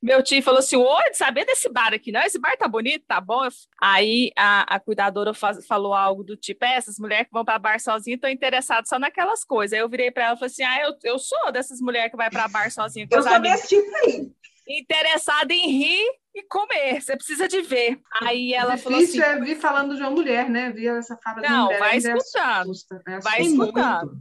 Meu 0.00 0.22
tio 0.22 0.40
falou 0.42 0.60
assim: 0.60 0.76
Oi, 0.76 1.14
saber 1.14 1.44
desse 1.44 1.68
bar 1.68 1.92
aqui, 1.92 2.12
não? 2.12 2.20
Esse 2.22 2.38
bar 2.38 2.56
tá 2.56 2.68
bonito, 2.68 3.04
tá 3.06 3.20
bom? 3.20 3.46
Aí 3.80 4.30
a, 4.36 4.76
a 4.76 4.80
cuidadora 4.80 5.34
faz, 5.34 5.64
falou 5.66 5.92
algo 5.92 6.22
do 6.22 6.36
tipo: 6.36 6.64
é, 6.64 6.74
essas 6.74 6.98
mulheres 7.00 7.26
que 7.26 7.32
vão 7.32 7.44
para 7.44 7.58
bar 7.58 7.80
sozinhas 7.80 8.18
estão 8.18 8.30
interessadas 8.30 8.88
só 8.88 8.98
naquelas 8.98 9.42
coisas. 9.42 9.72
Aí 9.72 9.80
eu 9.80 9.88
virei 9.88 10.10
para 10.12 10.24
ela 10.24 10.34
e 10.34 10.38
falei 10.38 10.52
assim: 10.52 10.62
ah, 10.62 10.82
eu, 10.82 10.96
eu 11.02 11.18
sou 11.18 11.50
dessas 11.50 11.80
mulheres 11.80 12.12
que 12.12 12.16
vai 12.16 12.30
para 12.30 12.48
bar 12.48 12.70
sozinha. 12.70 13.08
eu 13.10 13.22
sou 13.22 13.40
desse 13.40 13.68
tipo 13.68 13.96
aí 14.04 14.30
interessada 14.68 15.52
em 15.52 15.70
rir 15.70 16.06
e 16.34 16.42
comer. 16.44 17.00
Você 17.00 17.16
precisa 17.16 17.48
de 17.48 17.60
ver. 17.62 18.00
Aí 18.20 18.54
ela 18.54 18.76
Difícil 18.76 18.90
falou 18.90 19.04
assim. 19.04 19.20
é 19.20 19.44
vir 19.44 19.56
falando 19.56 19.94
de 19.94 20.02
uma 20.02 20.10
mulher, 20.10 20.48
né? 20.48 20.70
Vir 20.70 20.96
essa 20.96 21.16
fala 21.16 21.40
de 21.40 21.48
não, 21.48 21.64
mulher. 21.66 21.78
Vai 21.78 21.96
escutando. 21.96 22.70
Assusta, 22.70 23.02
é 23.06 23.20
vai 23.20 23.42
escutando. 23.42 24.20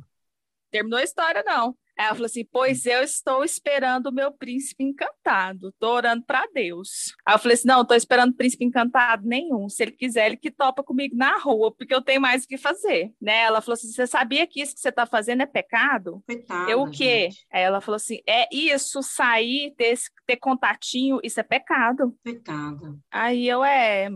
Terminou 0.69 0.99
a 0.99 1.03
história, 1.03 1.43
não. 1.45 1.75
Ela 2.05 2.15
falou 2.15 2.25
assim: 2.25 2.45
Pois 2.51 2.85
eu 2.85 3.01
estou 3.03 3.43
esperando 3.43 4.07
o 4.07 4.13
meu 4.13 4.31
príncipe 4.31 4.83
encantado, 4.83 5.69
estou 5.69 5.93
orando 5.93 6.23
para 6.25 6.47
Deus. 6.53 7.13
Aí 7.25 7.35
eu 7.35 7.39
falei 7.39 7.55
assim: 7.55 7.67
Não, 7.67 7.81
estou 7.81 7.97
esperando 7.97 8.35
príncipe 8.35 8.65
encantado 8.65 9.27
nenhum. 9.27 9.69
Se 9.69 9.83
ele 9.83 9.91
quiser, 9.91 10.27
ele 10.27 10.37
que 10.37 10.51
topa 10.51 10.83
comigo 10.83 11.15
na 11.15 11.37
rua, 11.37 11.73
porque 11.73 11.93
eu 11.93 12.01
tenho 12.01 12.21
mais 12.21 12.43
o 12.43 12.47
que 12.47 12.57
fazer. 12.57 13.11
Né? 13.21 13.41
Ela 13.43 13.61
falou 13.61 13.73
assim: 13.73 13.91
Você 13.91 14.07
sabia 14.07 14.47
que 14.47 14.61
isso 14.61 14.73
que 14.73 14.81
você 14.81 14.89
está 14.89 15.05
fazendo 15.05 15.41
é 15.41 15.45
pecado? 15.45 16.23
Coitada, 16.25 16.69
eu 16.69 16.81
o 16.81 16.89
quê? 16.89 17.29
Gente. 17.29 17.45
Aí 17.51 17.61
ela 17.61 17.81
falou 17.81 17.97
assim: 17.97 18.19
É 18.27 18.47
isso, 18.51 19.01
sair, 19.03 19.73
ter, 19.77 19.97
ter 20.25 20.37
contatinho, 20.37 21.19
isso 21.23 21.39
é 21.39 21.43
pecado. 21.43 22.15
Pecado. 22.23 22.99
Aí 23.11 23.47
eu 23.47 23.63
é. 23.63 24.09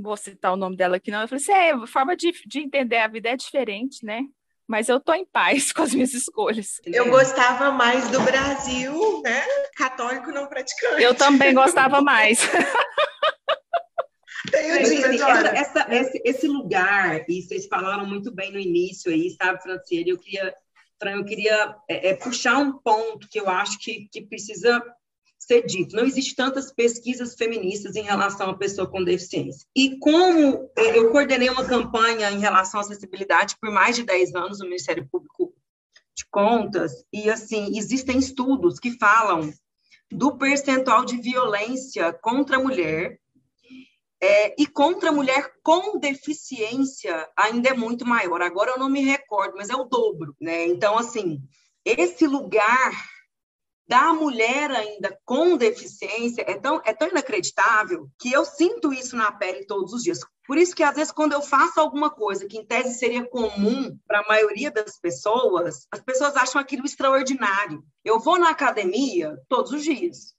Vou 0.00 0.16
citar 0.16 0.52
o 0.52 0.56
nome 0.56 0.76
dela 0.76 0.96
aqui, 0.96 1.10
não. 1.10 1.22
Eu 1.22 1.28
falei 1.28 1.42
assim: 1.42 1.52
é, 1.52 1.72
a 1.72 1.86
forma 1.86 2.16
de, 2.16 2.30
de 2.46 2.60
entender 2.60 2.98
a 2.98 3.08
vida 3.08 3.30
é 3.30 3.36
diferente, 3.36 4.04
né? 4.04 4.24
Mas 4.68 4.90
eu 4.90 5.00
tô 5.00 5.14
em 5.14 5.24
paz 5.24 5.72
com 5.72 5.82
as 5.82 5.94
minhas 5.94 6.12
escolhas. 6.12 6.80
Eu 6.84 7.08
gostava 7.10 7.72
mais 7.72 8.08
do 8.10 8.20
Brasil, 8.20 9.22
né? 9.22 9.42
Católico 9.74 10.30
não 10.30 10.46
praticante. 10.46 11.02
Eu 11.02 11.14
também 11.14 11.54
gostava 11.54 12.02
mais. 12.02 12.40
essa, 14.52 15.80
essa, 15.80 15.94
esse, 15.94 16.22
esse, 16.24 16.46
lugar, 16.46 17.24
e 17.28 17.42
vocês 17.42 17.66
falaram 17.66 18.06
muito 18.06 18.30
bem 18.32 18.52
no 18.52 18.58
início 18.58 19.10
aí, 19.10 19.30
sabe, 19.30 19.62
Franciele? 19.62 20.10
Eu 20.10 20.18
queria, 20.18 20.54
eu 21.02 21.24
queria 21.24 21.76
é, 21.88 22.10
é, 22.10 22.14
puxar 22.14 22.58
um 22.58 22.78
ponto 22.78 23.28
que 23.28 23.40
eu 23.40 23.48
acho 23.48 23.78
que, 23.78 24.08
que 24.10 24.22
precisa 24.26 24.82
ser 25.38 25.64
dito. 25.64 25.94
Não 25.94 26.04
existe 26.04 26.34
tantas 26.34 26.72
pesquisas 26.72 27.34
feministas 27.34 27.94
em 27.96 28.02
relação 28.02 28.50
à 28.50 28.56
pessoa 28.56 28.90
com 28.90 29.04
deficiência. 29.04 29.66
E 29.74 29.98
como 29.98 30.70
eu 30.76 31.10
coordenei 31.10 31.48
uma 31.48 31.64
campanha 31.64 32.30
em 32.30 32.40
relação 32.40 32.80
à 32.80 32.82
acessibilidade 32.82 33.56
por 33.60 33.70
mais 33.70 33.96
de 33.96 34.02
10 34.02 34.34
anos 34.34 34.58
no 34.58 34.66
Ministério 34.66 35.08
Público 35.10 35.54
de 36.14 36.26
Contas, 36.30 37.04
e 37.12 37.30
assim, 37.30 37.78
existem 37.78 38.18
estudos 38.18 38.80
que 38.80 38.98
falam 38.98 39.52
do 40.10 40.36
percentual 40.36 41.04
de 41.04 41.16
violência 41.16 42.12
contra 42.12 42.56
a 42.56 42.62
mulher 42.62 43.20
é, 44.20 44.60
e 44.60 44.66
contra 44.66 45.10
a 45.10 45.12
mulher 45.12 45.52
com 45.62 45.98
deficiência 45.98 47.28
ainda 47.36 47.68
é 47.68 47.74
muito 47.74 48.04
maior. 48.04 48.42
Agora 48.42 48.72
eu 48.72 48.78
não 48.78 48.88
me 48.88 49.00
recordo, 49.02 49.54
mas 49.56 49.70
é 49.70 49.76
o 49.76 49.84
dobro, 49.84 50.34
né? 50.40 50.66
Então, 50.66 50.98
assim, 50.98 51.40
esse 51.84 52.26
lugar 52.26 52.92
da 53.88 54.12
mulher 54.12 54.70
ainda 54.70 55.18
com 55.24 55.56
deficiência 55.56 56.44
é 56.46 56.54
tão, 56.58 56.80
é 56.84 56.92
tão 56.92 57.08
inacreditável 57.08 58.10
que 58.20 58.30
eu 58.30 58.44
sinto 58.44 58.92
isso 58.92 59.16
na 59.16 59.32
pele 59.32 59.64
todos 59.64 59.94
os 59.94 60.02
dias. 60.02 60.20
Por 60.46 60.58
isso 60.58 60.74
que, 60.74 60.82
às 60.82 60.94
vezes, 60.94 61.12
quando 61.12 61.32
eu 61.32 61.42
faço 61.42 61.80
alguma 61.80 62.10
coisa 62.10 62.46
que, 62.46 62.58
em 62.58 62.66
tese, 62.66 62.98
seria 62.98 63.26
comum 63.26 63.98
para 64.06 64.20
a 64.20 64.28
maioria 64.28 64.70
das 64.70 64.98
pessoas, 64.98 65.86
as 65.90 66.00
pessoas 66.00 66.36
acham 66.36 66.60
aquilo 66.60 66.84
extraordinário. 66.84 67.82
Eu 68.04 68.20
vou 68.20 68.38
na 68.38 68.50
academia 68.50 69.38
todos 69.48 69.72
os 69.72 69.82
dias, 69.82 70.34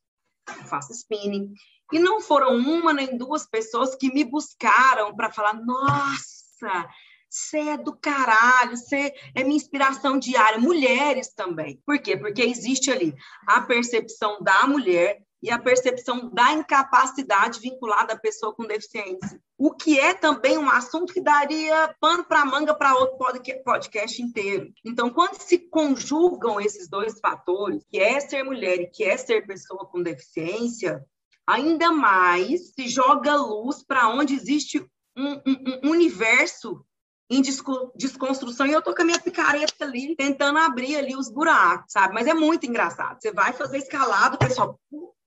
faço 0.68 0.92
spinning, 0.94 1.52
e 1.92 2.00
não 2.00 2.22
foram 2.22 2.56
uma 2.56 2.94
nem 2.94 3.18
duas 3.18 3.48
pessoas 3.48 3.96
que 3.96 4.14
me 4.14 4.24
buscaram 4.24 5.16
para 5.16 5.32
falar: 5.32 5.54
nossa, 5.54 6.88
você 7.30 7.60
é 7.60 7.78
do 7.78 7.96
caralho, 7.96 8.76
você 8.76 9.14
é 9.36 9.44
minha 9.44 9.56
inspiração 9.56 10.18
diária. 10.18 10.60
Mulheres 10.60 11.34
também. 11.34 11.82
Por 11.86 12.00
quê? 12.00 12.18
Porque 12.18 12.42
existe 12.42 12.92
ali 12.92 13.14
a 13.48 13.62
percepção 13.62 14.42
da 14.42 14.66
mulher 14.66 15.22
e 15.42 15.50
a 15.50 15.60
percepção 15.60 16.30
da 16.30 16.52
incapacidade 16.54 17.60
vinculada 17.60 18.14
à 18.14 18.18
pessoa 18.20 18.54
com 18.54 18.66
deficiência. 18.66 19.40
O 19.58 19.72
que 19.72 20.00
é 20.00 20.14
também 20.14 20.58
um 20.58 20.70
assunto 20.70 21.14
que 21.14 21.22
daria 21.22 21.96
pano 22.00 22.26
para 22.26 22.46
manga 22.46 22.74
para 22.74 22.96
outro 22.96 23.18
podcast 23.64 24.22
inteiro. 24.22 24.72
Então, 24.84 25.10
quando 25.10 25.40
se 25.40 25.58
conjugam 25.58 26.60
esses 26.60 26.90
dois 26.90 27.20
fatores, 27.20 27.86
que 27.90 28.00
é 28.00 28.20
ser 28.20 28.44
mulher 28.44 28.82
e 28.82 28.88
que 28.88 29.04
é 29.04 29.16
ser 29.16 29.46
pessoa 29.46 29.86
com 29.86 30.02
deficiência, 30.02 31.06
ainda 31.48 31.92
mais 31.92 32.74
se 32.74 32.88
joga 32.88 33.36
luz 33.36 33.84
para 33.84 34.10
onde 34.10 34.34
existe 34.34 34.86
um, 35.16 35.34
um, 35.46 35.80
um 35.84 35.90
universo 35.92 36.86
em 37.30 37.42
desconstrução 37.42 38.66
e 38.66 38.72
eu 38.72 38.82
tô 38.82 38.94
com 38.96 39.04
a 39.04 39.06
minha 39.06 39.22
picareta 39.22 39.86
ali 39.86 40.16
tentando 40.16 40.58
abrir 40.58 40.96
ali 40.96 41.16
os 41.16 41.30
buracos, 41.30 41.92
sabe? 41.92 42.14
Mas 42.14 42.26
é 42.26 42.34
muito 42.34 42.66
engraçado. 42.66 43.22
Você 43.22 43.32
vai 43.32 43.54
fazer 43.54 43.78
escalado, 43.78 44.36
o 44.36 44.40
pessoal, 44.40 44.80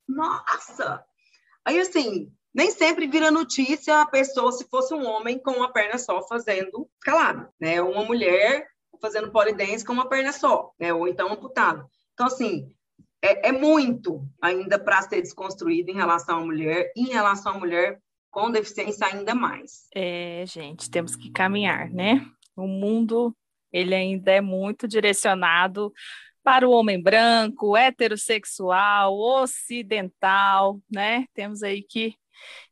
nossa! 0.08 1.04
Aí, 1.64 1.78
assim, 1.78 2.32
nem 2.52 2.72
sempre 2.72 3.06
vira 3.06 3.30
notícia 3.30 4.00
a 4.00 4.06
pessoa 4.06 4.50
se 4.50 4.68
fosse 4.68 4.92
um 4.92 5.06
homem 5.06 5.38
com 5.38 5.52
uma 5.52 5.72
perna 5.72 5.96
só 5.96 6.26
fazendo 6.26 6.88
escalada, 6.98 7.48
né? 7.60 7.80
Uma 7.80 8.04
mulher 8.04 8.66
fazendo 9.00 9.30
polidense 9.30 9.84
com 9.84 9.92
uma 9.92 10.08
perna 10.08 10.32
só, 10.32 10.72
né? 10.78 10.92
Ou 10.92 11.06
então 11.06 11.32
amputado. 11.32 11.86
Então, 12.14 12.26
assim, 12.26 12.68
é, 13.22 13.48
é 13.48 13.52
muito 13.52 14.26
ainda 14.40 14.78
para 14.78 15.02
ser 15.02 15.22
desconstruído 15.22 15.90
em 15.90 15.94
relação 15.94 16.38
à 16.38 16.44
mulher, 16.44 16.92
em 16.96 17.06
relação 17.06 17.52
à 17.52 17.58
mulher 17.58 18.00
com 18.32 18.50
deficiência 18.50 19.06
ainda 19.06 19.34
mais. 19.34 19.86
É, 19.94 20.42
gente, 20.46 20.90
temos 20.90 21.14
que 21.14 21.30
caminhar, 21.30 21.90
né? 21.90 22.26
O 22.56 22.66
mundo, 22.66 23.36
ele 23.70 23.94
ainda 23.94 24.32
é 24.32 24.40
muito 24.40 24.88
direcionado 24.88 25.92
para 26.42 26.66
o 26.66 26.72
homem 26.72 27.00
branco, 27.00 27.76
heterossexual, 27.76 29.16
ocidental, 29.16 30.80
né? 30.90 31.26
Temos 31.34 31.62
aí 31.62 31.82
que 31.82 32.16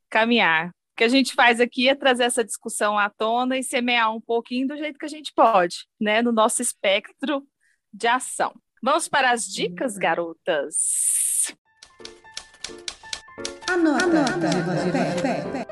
caminhar. 0.09 0.71
O 0.71 0.73
que 0.97 1.05
a 1.05 1.09
gente 1.09 1.35
faz 1.35 1.61
aqui 1.61 1.89
é 1.89 1.95
trazer 1.95 2.25
essa 2.25 2.45
discussão 2.45 2.99
à 2.99 3.09
tona 3.11 3.59
e 3.59 3.63
semear 3.63 4.15
um 4.15 4.21
pouquinho 4.21 4.67
do 4.67 4.77
jeito 4.77 4.99
que 4.99 5.07
a 5.07 5.11
gente 5.11 5.31
pode, 5.35 5.87
né? 6.01 6.23
No 6.23 6.33
nosso 6.33 6.63
espectro 6.63 7.47
de 7.93 8.09
ação. 8.09 8.55
Vamos 8.83 9.09
para 9.09 9.31
as 9.31 9.45
dicas, 9.45 9.99
garotas. 9.99 11.55
Anota. 13.71 14.05
Anota. 14.05 15.67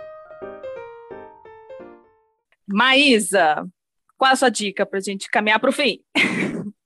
Maísa, 2.65 3.67
qual 4.17 4.31
a 4.31 4.37
sua 4.37 4.51
dica 4.51 4.87
para 4.87 5.01
a 5.01 5.03
gente 5.03 5.29
caminhar 5.29 5.59
para 5.59 5.71
o 5.71 5.73
fim? 5.73 6.01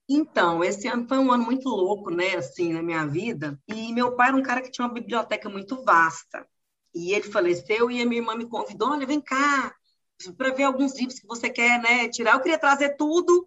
Então, 0.09 0.65
esse 0.65 0.89
ano 0.89 1.07
foi 1.07 1.19
um 1.19 1.31
ano 1.31 1.45
muito 1.45 1.69
louco, 1.69 2.11
né, 2.11 2.37
assim, 2.37 2.73
na 2.73 2.83
minha 2.83 3.07
vida. 3.07 3.61
E 3.69 3.93
meu 3.93 4.17
pai 4.17 4.29
era 4.29 4.37
um 4.39 4.43
cara 4.43 4.63
que 4.63 4.71
tinha 4.71 4.87
uma 4.87 4.95
biblioteca 4.95 5.51
muito 5.51 5.85
vasta. 5.85 6.47
E 6.95 7.13
ele 7.13 7.25
faleceu 7.25 7.91
e 7.91 8.01
a 8.01 8.07
minha 8.07 8.23
irmã 8.23 8.35
me 8.35 8.47
convidou, 8.47 8.91
olha, 8.91 9.07
vem 9.07 9.21
cá, 9.21 9.75
para 10.37 10.55
ver 10.55 10.63
alguns 10.63 10.99
livros 10.99 11.21
que 11.21 11.27
você 11.27 11.51
quer, 11.51 11.79
né, 11.83 12.09
tirar. 12.09 12.33
Eu 12.33 12.41
queria 12.41 12.59
trazer 12.59 12.97
tudo 12.97 13.47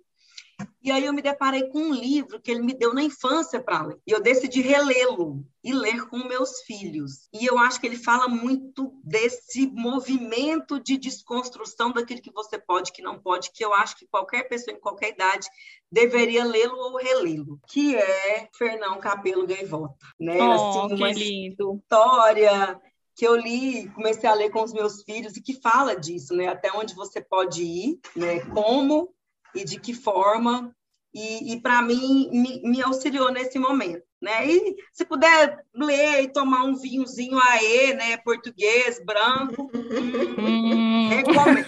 e 0.82 0.92
aí 0.92 1.04
eu 1.04 1.14
me 1.14 1.22
deparei 1.22 1.68
com 1.70 1.80
um 1.80 1.94
livro 1.94 2.40
que 2.40 2.52
ele 2.52 2.62
me 2.62 2.74
deu 2.74 2.94
na 2.94 3.02
infância 3.02 3.60
para 3.60 3.84
ler. 3.84 3.98
E 4.06 4.12
eu 4.12 4.22
decidi 4.22 4.62
relê-lo 4.62 5.44
e 5.64 5.74
ler 5.74 6.08
com 6.08 6.18
meus 6.20 6.62
filhos. 6.62 7.28
E 7.34 7.46
eu 7.46 7.58
acho 7.58 7.80
que 7.80 7.88
ele 7.88 7.98
fala 7.98 8.28
muito 8.28 8.94
desse 9.04 9.68
movimento 9.68 10.80
de 10.80 10.98
desconstrução 10.98 11.92
daquilo 11.92 12.22
que 12.22 12.32
você 12.32 12.60
pode, 12.60 12.92
que 12.92 13.02
não 13.02 13.20
pode, 13.20 13.52
que 13.52 13.66
eu 13.66 13.74
acho 13.74 13.98
que 13.98 14.08
qualquer 14.08 14.48
pessoa 14.48 14.76
em 14.76 14.80
qualquer 14.80 15.10
idade 15.10 15.48
deveria 15.92 16.46
lê-lo 16.46 16.78
ou 16.78 16.98
relê-lo, 16.98 17.60
que 17.68 17.96
é 17.96 18.48
Fernão 18.56 19.00
Capelo 19.00 19.48
Gaivota, 19.48 19.96
né? 20.20 20.38
Oh, 20.40 20.52
assim, 20.52 20.96
uma 20.96 21.12
lindo. 21.12 21.82
história 21.82 22.80
que 23.16 23.26
eu 23.26 23.36
li, 23.36 23.90
comecei 23.92 24.30
a 24.30 24.34
ler 24.34 24.52
com 24.52 24.62
os 24.62 24.74
meus 24.74 25.02
filhos 25.04 25.38
e 25.38 25.42
que 25.42 25.60
fala 25.62 25.96
disso, 25.96 26.36
né? 26.36 26.48
Até 26.48 26.72
onde 26.74 26.94
você 26.94 27.22
pode 27.22 27.64
ir, 27.64 28.00
né? 28.16 28.42
Como 28.54 29.10
e 29.56 29.64
de 29.64 29.80
que 29.80 29.94
forma, 29.94 30.76
e, 31.14 31.54
e 31.54 31.62
para 31.62 31.82
mim 31.82 32.30
me, 32.32 32.62
me, 32.62 32.82
auxiliou 32.84 33.32
nesse 33.32 33.58
momento. 33.58 34.04
Né? 34.22 34.48
E 34.48 34.76
se 34.92 35.06
puder 35.06 35.64
ler 35.74 36.24
e 36.24 36.32
tomar 36.32 36.64
um 36.64 36.76
vinhozinho 36.76 37.40
aê, 37.40 37.94
né, 37.94 38.18
português, 38.18 39.02
branco, 39.04 39.72
hum, 39.74 41.08
recomendo. 41.10 41.66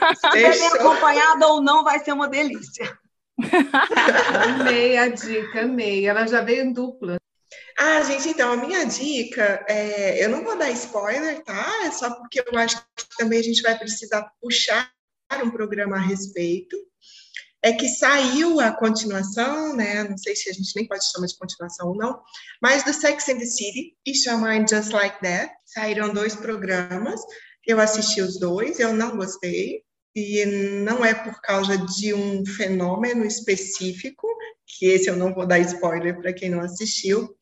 Se 0.54 0.66
acompanhada 0.66 1.48
ou 1.48 1.62
não, 1.62 1.84
vai 1.84 2.00
ser 2.00 2.12
uma 2.12 2.28
delícia. 2.28 2.98
amei 4.60 4.98
a 4.98 5.08
dica, 5.08 5.62
amei. 5.62 6.08
Ela 6.08 6.26
já 6.28 6.42
veio 6.42 6.64
em 6.66 6.74
dupla. 6.74 7.18
Ah, 7.80 8.02
gente, 8.02 8.30
então, 8.30 8.52
a 8.52 8.58
minha 8.58 8.84
dica, 8.86 9.64
é, 9.70 10.24
eu 10.24 10.30
não 10.30 10.44
vou 10.44 10.58
dar 10.58 10.72
spoiler, 10.72 11.44
tá? 11.44 11.86
É 11.86 11.92
só 11.92 12.10
porque 12.16 12.40
eu 12.40 12.58
acho 12.58 12.78
que 12.96 13.18
também 13.18 13.40
a 13.40 13.44
gente 13.44 13.62
vai 13.62 13.78
precisar 13.78 14.32
puxar 14.42 14.92
um 15.44 15.52
programa 15.52 15.98
a 15.98 16.00
respeito 16.00 16.76
é 17.64 17.74
que 17.74 17.88
saiu 17.88 18.60
a 18.60 18.72
continuação, 18.72 19.76
né? 19.76 20.04
Não 20.04 20.18
sei 20.18 20.36
se 20.36 20.50
a 20.50 20.54
gente 20.54 20.76
nem 20.76 20.88
pode 20.88 21.10
chamar 21.12 21.28
de 21.28 21.38
continuação 21.38 21.90
ou 21.90 21.96
não, 21.96 22.22
mas 22.62 22.84
do 22.84 22.94
Sex 22.94 23.28
and 23.30 23.40
the 23.40 23.46
City 23.46 23.96
e 24.06 24.16
chama 24.16 24.60
Just 24.68 24.92
Like 24.92 25.20
That. 25.22 25.52
Saíram 25.66 26.14
dois 26.14 26.36
programas. 26.36 27.20
Eu 27.66 27.80
assisti 27.80 28.22
os 28.22 28.40
dois, 28.40 28.80
eu 28.80 28.94
não 28.94 29.18
gostei 29.18 29.84
e 30.16 30.46
não 30.46 31.06
é 31.06 31.14
por 31.14 31.40
causa 31.42 31.78
de 31.78 32.14
um 32.14 32.46
fenômeno 32.46 33.26
específico, 33.26 34.28
que 34.66 34.86
esse 34.88 35.10
eu 35.10 35.16
não 35.16 35.34
vou 35.34 35.46
dar 35.46 35.60
spoiler 35.60 36.20
para 36.20 36.34
quem 36.34 36.50
não 36.50 36.62
assistiu, 36.62 37.36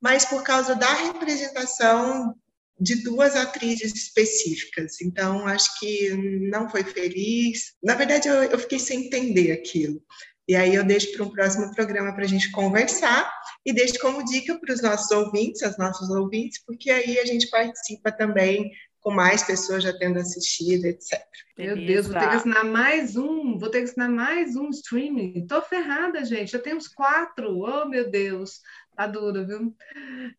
mas 0.00 0.24
por 0.24 0.42
causa 0.42 0.74
da 0.74 0.92
representação 0.94 2.34
de 2.80 3.02
duas 3.02 3.34
atrizes 3.34 3.94
específicas. 3.94 5.00
Então, 5.00 5.46
acho 5.46 5.78
que 5.78 6.10
não 6.50 6.68
foi 6.68 6.84
feliz. 6.84 7.72
Na 7.82 7.94
verdade, 7.94 8.28
eu, 8.28 8.34
eu 8.44 8.58
fiquei 8.58 8.78
sem 8.78 9.06
entender 9.06 9.52
aquilo. 9.52 10.00
E 10.48 10.56
aí 10.56 10.74
eu 10.74 10.82
deixo 10.82 11.12
para 11.12 11.24
um 11.24 11.30
próximo 11.30 11.74
programa 11.74 12.14
para 12.14 12.24
a 12.24 12.28
gente 12.28 12.50
conversar 12.52 13.30
e 13.66 13.72
deixo 13.72 13.98
como 14.00 14.24
dica 14.24 14.58
para 14.58 14.72
os 14.72 14.80
nossos 14.80 15.10
ouvintes, 15.10 15.62
as 15.62 15.76
nossas 15.76 16.08
ouvintes, 16.08 16.62
porque 16.64 16.90
aí 16.90 17.18
a 17.18 17.26
gente 17.26 17.50
participa 17.50 18.10
também 18.10 18.70
com 19.00 19.10
mais 19.10 19.42
pessoas 19.42 19.82
já 19.82 19.96
tendo 19.96 20.18
assistido, 20.18 20.86
etc. 20.86 21.20
Meu 21.56 21.76
Deus, 21.76 22.06
vou 22.06 22.18
ter 22.18 22.28
que 22.28 22.36
assinar 22.36 22.64
mais 22.64 23.16
um, 23.16 23.58
vou 23.58 23.70
ter 23.70 23.78
que 23.78 23.90
assinar 23.90 24.10
mais 24.10 24.56
um 24.56 24.70
streaming. 24.70 25.46
Tô 25.46 25.60
ferrada, 25.60 26.24
gente. 26.24 26.52
Já 26.52 26.58
tenho 26.58 26.76
uns 26.76 26.88
quatro. 26.88 27.58
Oh, 27.58 27.86
meu 27.86 28.10
Deus. 28.10 28.60
Tá 28.98 29.06
duro, 29.06 29.46
viu? 29.46 29.76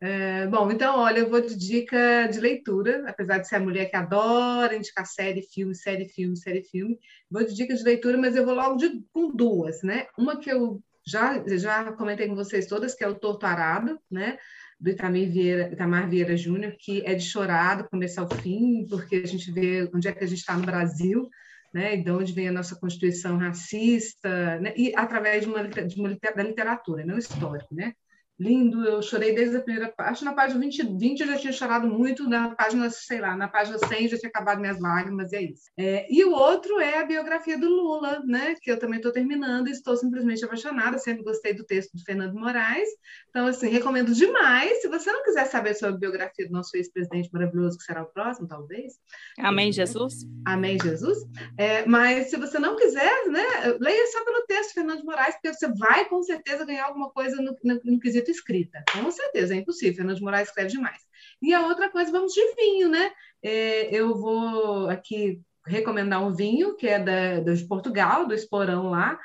É, 0.02 0.46
bom, 0.48 0.70
então, 0.70 0.98
olha, 0.98 1.20
eu 1.20 1.30
vou 1.30 1.40
de 1.40 1.56
dica 1.56 2.28
de 2.28 2.42
leitura, 2.42 3.06
apesar 3.08 3.38
de 3.38 3.48
ser 3.48 3.56
a 3.56 3.60
mulher 3.62 3.86
que 3.90 3.96
adora 3.96 4.76
indicar 4.76 5.06
série, 5.06 5.42
filme, 5.42 5.74
série, 5.74 6.10
filme, 6.10 6.36
série, 6.36 6.62
filme. 6.66 7.00
Vou 7.32 7.42
de 7.46 7.56
dica 7.56 7.74
de 7.74 7.82
leitura, 7.82 8.18
mas 8.18 8.36
eu 8.36 8.44
vou 8.44 8.54
logo 8.54 8.76
de, 8.76 9.02
com 9.14 9.34
duas, 9.34 9.82
né? 9.82 10.08
Uma 10.18 10.38
que 10.38 10.52
eu 10.52 10.84
já, 11.08 11.42
já 11.48 11.94
comentei 11.94 12.28
com 12.28 12.36
vocês 12.36 12.68
todas, 12.68 12.94
que 12.94 13.02
é 13.02 13.08
o 13.08 13.16
Torto 13.16 13.46
Arado, 13.46 13.98
né? 14.12 14.38
Do 14.78 14.90
Itamar 14.90 15.26
Vieira, 15.30 15.72
Itamar 15.72 16.10
Vieira 16.10 16.36
Júnior, 16.36 16.76
que 16.78 17.02
é 17.06 17.16
de 17.16 17.24
chorar 17.24 17.76
do 17.76 17.88
começo 17.88 18.20
ao 18.20 18.30
fim, 18.30 18.86
porque 18.90 19.16
a 19.16 19.26
gente 19.26 19.50
vê 19.54 19.90
onde 19.96 20.10
é 20.10 20.12
que 20.12 20.26
a 20.26 20.28
gente 20.28 20.40
está 20.40 20.58
no 20.58 20.66
Brasil, 20.66 21.30
né, 21.74 21.96
de 21.96 22.12
onde 22.12 22.34
vem 22.34 22.50
a 22.50 22.52
nossa 22.52 22.76
Constituição 22.76 23.38
racista, 23.38 24.60
né, 24.60 24.74
e 24.76 24.92
através 24.98 25.44
de 25.44 25.50
uma, 25.50 25.66
de 25.66 25.98
uma 25.98 26.10
da 26.36 26.44
literatura, 26.44 27.06
não 27.06 27.18
histórico, 27.18 27.74
né? 27.74 27.94
Lindo, 28.40 28.86
eu 28.86 29.02
chorei 29.02 29.36
desde 29.36 29.58
a 29.58 29.62
primeira 29.62 29.94
acho 29.98 30.24
na 30.24 30.34
página 30.34 30.60
20, 30.60 30.98
20 30.98 31.20
eu 31.20 31.28
já 31.28 31.38
tinha 31.38 31.52
chorado 31.52 31.88
muito, 31.88 32.30
na 32.30 32.56
página, 32.56 32.90
sei 32.90 33.20
lá, 33.20 33.36
na 33.36 33.48
página 33.50 33.78
100 33.78 34.08
já 34.08 34.18
tinha 34.18 34.30
acabado 34.30 34.62
minhas 34.62 34.80
lágrimas, 34.80 35.34
e 35.34 35.36
é 35.36 35.42
isso. 35.44 35.64
É, 35.78 36.08
e 36.10 36.24
o 36.24 36.32
outro 36.32 36.80
é 36.80 37.00
a 37.00 37.06
biografia 37.06 37.58
do 37.58 37.68
Lula, 37.68 38.24
né, 38.26 38.56
que 38.62 38.72
eu 38.72 38.80
também 38.80 38.98
estou 38.98 39.12
terminando 39.12 39.68
estou 39.68 39.98
simplesmente 39.98 40.46
apaixonada, 40.46 40.98
sempre 40.98 41.24
gostei 41.24 41.54
do 41.54 41.66
texto 41.66 41.92
do 41.94 42.04
Fernando 42.04 42.34
Moraes, 42.34 42.88
então, 43.30 43.48
assim, 43.48 43.68
recomendo 43.70 44.14
demais, 44.14 44.82
se 44.82 44.88
você 44.88 45.12
não 45.12 45.24
quiser 45.24 45.46
saber 45.46 45.74
sobre 45.74 45.96
a 45.96 46.00
biografia 46.00 46.48
do 46.48 46.54
nosso 46.54 46.76
ex-presidente 46.78 47.30
maravilhoso, 47.34 47.78
que 47.78 47.84
será 47.84 48.04
o 48.04 48.12
próximo, 48.12 48.48
talvez. 48.48 48.94
Amém, 49.38 49.72
Jesus. 49.72 50.26
Amém, 50.46 50.78
Jesus. 50.82 51.18
É, 51.58 51.86
mas 51.86 52.30
se 52.30 52.38
você 52.38 52.58
não 52.58 52.76
quiser, 52.76 53.28
né, 53.28 53.44
leia 53.80 54.08
só 54.08 54.24
pelo 54.24 54.46
texto 54.46 54.70
do 54.70 54.74
Fernando 54.76 55.04
Moraes, 55.04 55.36
porque 55.36 55.54
você 55.54 55.68
vai, 55.74 56.06
com 56.06 56.24
certeza, 56.24 56.66
ganhar 56.66 56.86
alguma 56.86 57.10
coisa 57.12 57.36
no, 57.42 57.56
no, 57.64 57.80
no 57.84 58.00
quesito 58.00 58.29
escrita. 58.30 58.84
Com 58.92 59.10
certeza, 59.12 59.54
é 59.54 59.58
impossível. 59.58 59.96
Fernando 59.96 60.18
de 60.18 60.24
Moraes 60.24 60.48
escreve 60.48 60.70
demais. 60.70 61.02
E 61.42 61.54
a 61.54 61.66
outra 61.66 61.90
coisa, 61.90 62.12
vamos 62.12 62.34
de 62.34 62.42
vinho, 62.56 62.90
né? 62.90 63.12
É, 63.42 63.94
eu 63.96 64.16
vou 64.18 64.90
aqui 64.90 65.42
recomendar 65.66 66.26
um 66.26 66.34
vinho 66.34 66.76
que 66.76 66.88
é 66.88 67.00
da, 67.00 67.40
de 67.40 67.64
Portugal, 67.66 68.28
do 68.28 68.34
Esporão 68.34 68.90
lá. 68.90 69.20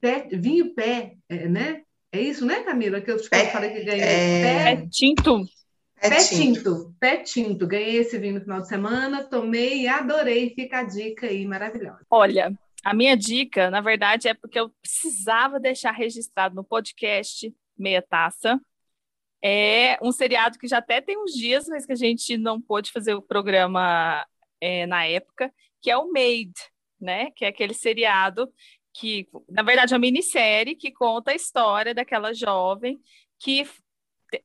Pé, 0.00 0.28
vinho 0.32 0.74
pé, 0.74 1.16
é, 1.28 1.48
né? 1.48 1.82
É 2.10 2.20
isso, 2.20 2.46
né, 2.46 2.62
Camila? 2.62 3.00
Que 3.00 3.10
eu 3.10 3.20
te 3.20 3.28
é, 3.32 3.46
falei 3.46 3.70
que 3.70 3.84
ganhei. 3.84 4.02
É... 4.02 4.76
Pé 4.76 4.88
tinto. 4.90 5.44
Pé, 6.00 6.08
pé 6.08 6.16
tinto. 6.16 6.36
tinto. 6.36 6.94
Pé 6.98 7.16
tinto. 7.18 7.66
Ganhei 7.66 7.96
esse 7.98 8.16
vinho 8.18 8.34
no 8.34 8.40
final 8.40 8.60
de 8.62 8.68
semana, 8.68 9.24
tomei 9.24 9.82
e 9.82 9.88
adorei. 9.88 10.54
Fica 10.54 10.80
a 10.80 10.84
dica 10.84 11.26
aí, 11.26 11.44
maravilhosa. 11.46 12.00
Olha, 12.10 12.56
a 12.84 12.94
minha 12.94 13.16
dica, 13.16 13.68
na 13.70 13.80
verdade, 13.80 14.28
é 14.28 14.34
porque 14.34 14.58
eu 14.58 14.70
precisava 14.80 15.60
deixar 15.60 15.90
registrado 15.90 16.54
no 16.54 16.64
podcast 16.64 17.52
meia 17.78 18.02
taça, 18.02 18.60
é 19.42 19.98
um 20.02 20.10
seriado 20.10 20.58
que 20.58 20.66
já 20.66 20.78
até 20.78 21.00
tem 21.00 21.16
uns 21.18 21.32
dias, 21.32 21.66
mas 21.68 21.86
que 21.86 21.92
a 21.92 21.96
gente 21.96 22.36
não 22.36 22.60
pôde 22.60 22.90
fazer 22.90 23.14
o 23.14 23.22
programa 23.22 24.26
é, 24.60 24.86
na 24.86 25.06
época, 25.06 25.52
que 25.80 25.90
é 25.90 25.96
o 25.96 26.10
Made, 26.12 26.54
né? 27.00 27.30
Que 27.32 27.44
é 27.44 27.48
aquele 27.48 27.74
seriado 27.74 28.52
que, 28.92 29.28
na 29.48 29.62
verdade, 29.62 29.94
é 29.94 29.96
uma 29.96 30.00
minissérie 30.00 30.74
que 30.74 30.90
conta 30.90 31.30
a 31.30 31.34
história 31.34 31.94
daquela 31.94 32.34
jovem 32.34 33.00
que 33.38 33.64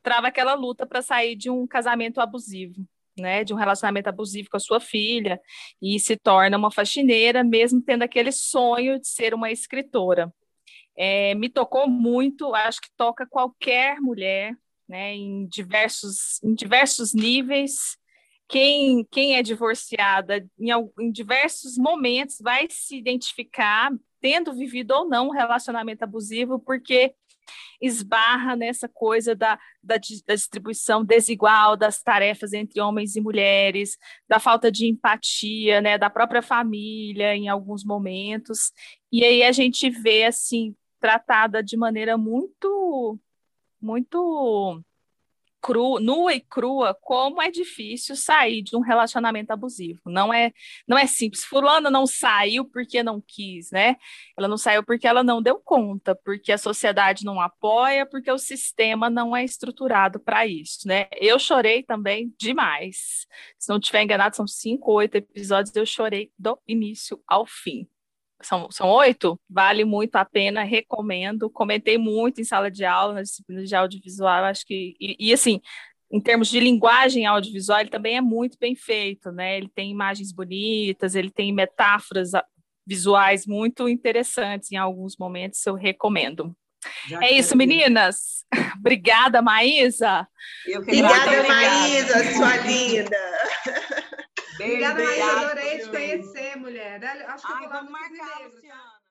trava 0.02 0.28
aquela 0.28 0.54
luta 0.54 0.86
para 0.86 1.02
sair 1.02 1.36
de 1.36 1.50
um 1.50 1.66
casamento 1.68 2.22
abusivo, 2.22 2.88
né, 3.18 3.44
de 3.44 3.54
um 3.54 3.58
relacionamento 3.58 4.08
abusivo 4.08 4.50
com 4.50 4.58
a 4.58 4.60
sua 4.60 4.80
filha 4.80 5.42
e 5.82 6.00
se 6.00 6.16
torna 6.16 6.58
uma 6.58 6.72
faxineira, 6.72 7.44
mesmo 7.44 7.82
tendo 7.82 8.04
aquele 8.04 8.32
sonho 8.32 9.00
de 9.00 9.08
ser 9.08 9.34
uma 9.34 9.52
escritora. 9.52 10.32
É, 10.96 11.34
me 11.36 11.50
tocou 11.50 11.88
muito, 11.90 12.54
acho 12.54 12.82
que 12.82 12.90
toca 12.96 13.26
qualquer 13.26 14.00
mulher, 14.00 14.56
né, 14.88 15.14
em 15.16 15.48
diversos, 15.48 16.42
em 16.44 16.54
diversos 16.54 17.14
níveis. 17.14 17.98
Quem, 18.48 19.06
quem 19.10 19.36
é 19.36 19.42
divorciada, 19.42 20.46
em, 20.60 20.70
em 21.00 21.12
diversos 21.12 21.78
momentos, 21.78 22.38
vai 22.40 22.68
se 22.70 22.98
identificar, 22.98 23.92
tendo 24.22 24.54
vivido 24.54 24.92
ou 24.92 25.08
não 25.08 25.28
um 25.28 25.32
relacionamento 25.32 26.04
abusivo, 26.04 26.60
porque 26.60 27.14
esbarra 27.82 28.56
nessa 28.56 28.88
coisa 28.88 29.36
da, 29.36 29.60
da, 29.82 29.96
da, 30.26 30.36
distribuição 30.36 31.04
desigual 31.04 31.76
das 31.76 32.02
tarefas 32.02 32.54
entre 32.54 32.80
homens 32.80 33.16
e 33.16 33.22
mulheres, 33.22 33.98
da 34.28 34.40
falta 34.40 34.72
de 34.72 34.88
empatia, 34.88 35.82
né, 35.82 35.98
da 35.98 36.10
própria 36.10 36.42
família 36.42 37.36
em 37.36 37.50
alguns 37.50 37.84
momentos. 37.84 38.72
E 39.12 39.24
aí 39.24 39.44
a 39.44 39.52
gente 39.52 39.90
vê 39.90 40.24
assim 40.26 40.76
tratada 41.04 41.62
de 41.62 41.76
maneira 41.76 42.18
muito 42.18 43.20
muito 43.82 44.82
cru, 45.62 46.00
nua 46.00 46.34
e 46.34 46.40
crua 46.40 46.98
como 47.02 47.42
é 47.42 47.52
difícil 47.52 48.16
sair 48.16 48.62
de 48.62 48.78
um 48.78 48.80
relacionamento 48.80 49.52
abusivo. 49.52 50.00
Não 50.06 50.34
é, 50.34 50.54
não 50.88 50.98
é 50.98 51.06
simples. 51.06 51.44
Fulana 51.44 51.90
não 51.90 52.08
saiu 52.08 52.64
porque 52.64 53.04
não 53.04 53.22
quis, 53.22 53.70
né? 53.70 53.98
Ela 54.38 54.48
não 54.48 54.58
saiu 54.58 54.82
porque 54.82 55.06
ela 55.06 55.24
não 55.24 55.42
deu 55.42 55.60
conta, 55.60 56.16
porque 56.16 56.54
a 56.54 56.58
sociedade 56.58 57.26
não 57.26 57.42
apoia, 57.42 58.06
porque 58.06 58.32
o 58.32 58.38
sistema 58.38 59.10
não 59.10 59.36
é 59.36 59.44
estruturado 59.44 60.22
para 60.22 60.48
isso, 60.48 60.88
né? 60.88 61.08
Eu 61.20 61.38
chorei 61.38 61.84
também 61.84 62.34
demais. 62.40 63.28
Se 63.60 63.68
não 63.70 63.78
estiver 63.78 64.04
enganado, 64.04 64.38
são 64.38 64.48
cinco, 64.48 64.94
oito 64.94 65.16
episódios. 65.16 65.76
Eu 65.76 65.86
chorei 65.86 66.32
do 66.40 66.58
início 66.66 67.22
ao 67.28 67.46
fim 67.46 67.90
são, 68.48 68.70
são 68.72 68.90
oito, 68.90 69.40
vale 69.50 69.84
muito 69.86 70.16
a 70.16 70.26
pena, 70.26 70.64
recomendo. 70.64 71.50
Comentei 71.50 71.98
muito 71.98 72.42
em 72.42 72.44
sala 72.44 72.70
de 72.70 72.86
aula, 72.86 73.16
na 73.16 73.22
disciplina 73.22 73.64
de 73.64 73.76
audiovisual, 73.76 74.46
acho 74.46 74.66
que. 74.66 74.96
E, 75.00 75.16
e, 75.20 75.34
assim, 75.34 75.62
em 76.12 76.22
termos 76.22 76.50
de 76.50 76.60
linguagem 76.60 77.26
audiovisual, 77.26 77.80
ele 77.80 77.90
também 77.90 78.18
é 78.18 78.22
muito 78.22 78.58
bem 78.60 78.76
feito, 78.76 79.32
né? 79.32 79.58
Ele 79.58 79.70
tem 79.74 79.92
imagens 79.92 80.32
bonitas, 80.32 81.16
ele 81.16 81.32
tem 81.32 81.52
metáforas 81.54 82.32
visuais 82.86 83.48
muito 83.48 83.88
interessantes 83.88 84.72
em 84.72 84.78
alguns 84.78 85.18
momentos, 85.18 85.66
eu 85.66 85.76
recomendo. 85.76 86.56
Já 87.08 87.24
é 87.24 87.32
isso, 87.32 87.56
meninas. 87.56 88.44
Obrigada, 88.78 89.42
Maísa. 89.42 90.28
Obrigada, 90.76 91.44
Maísa, 91.48 92.34
sua 92.34 92.58
linda. 92.58 93.18
Obrigada, 94.64 95.04
Maísa. 95.04 95.40
Adorei 95.40 95.80
te 95.80 95.90
conhecer, 95.90 96.58
mulher. 96.58 97.06
Acho 97.28 97.48
que 97.48 97.54
Ai, 97.54 97.68
vamos 97.68 97.92
marcar, 97.92 98.42
Luciana. 98.46 98.93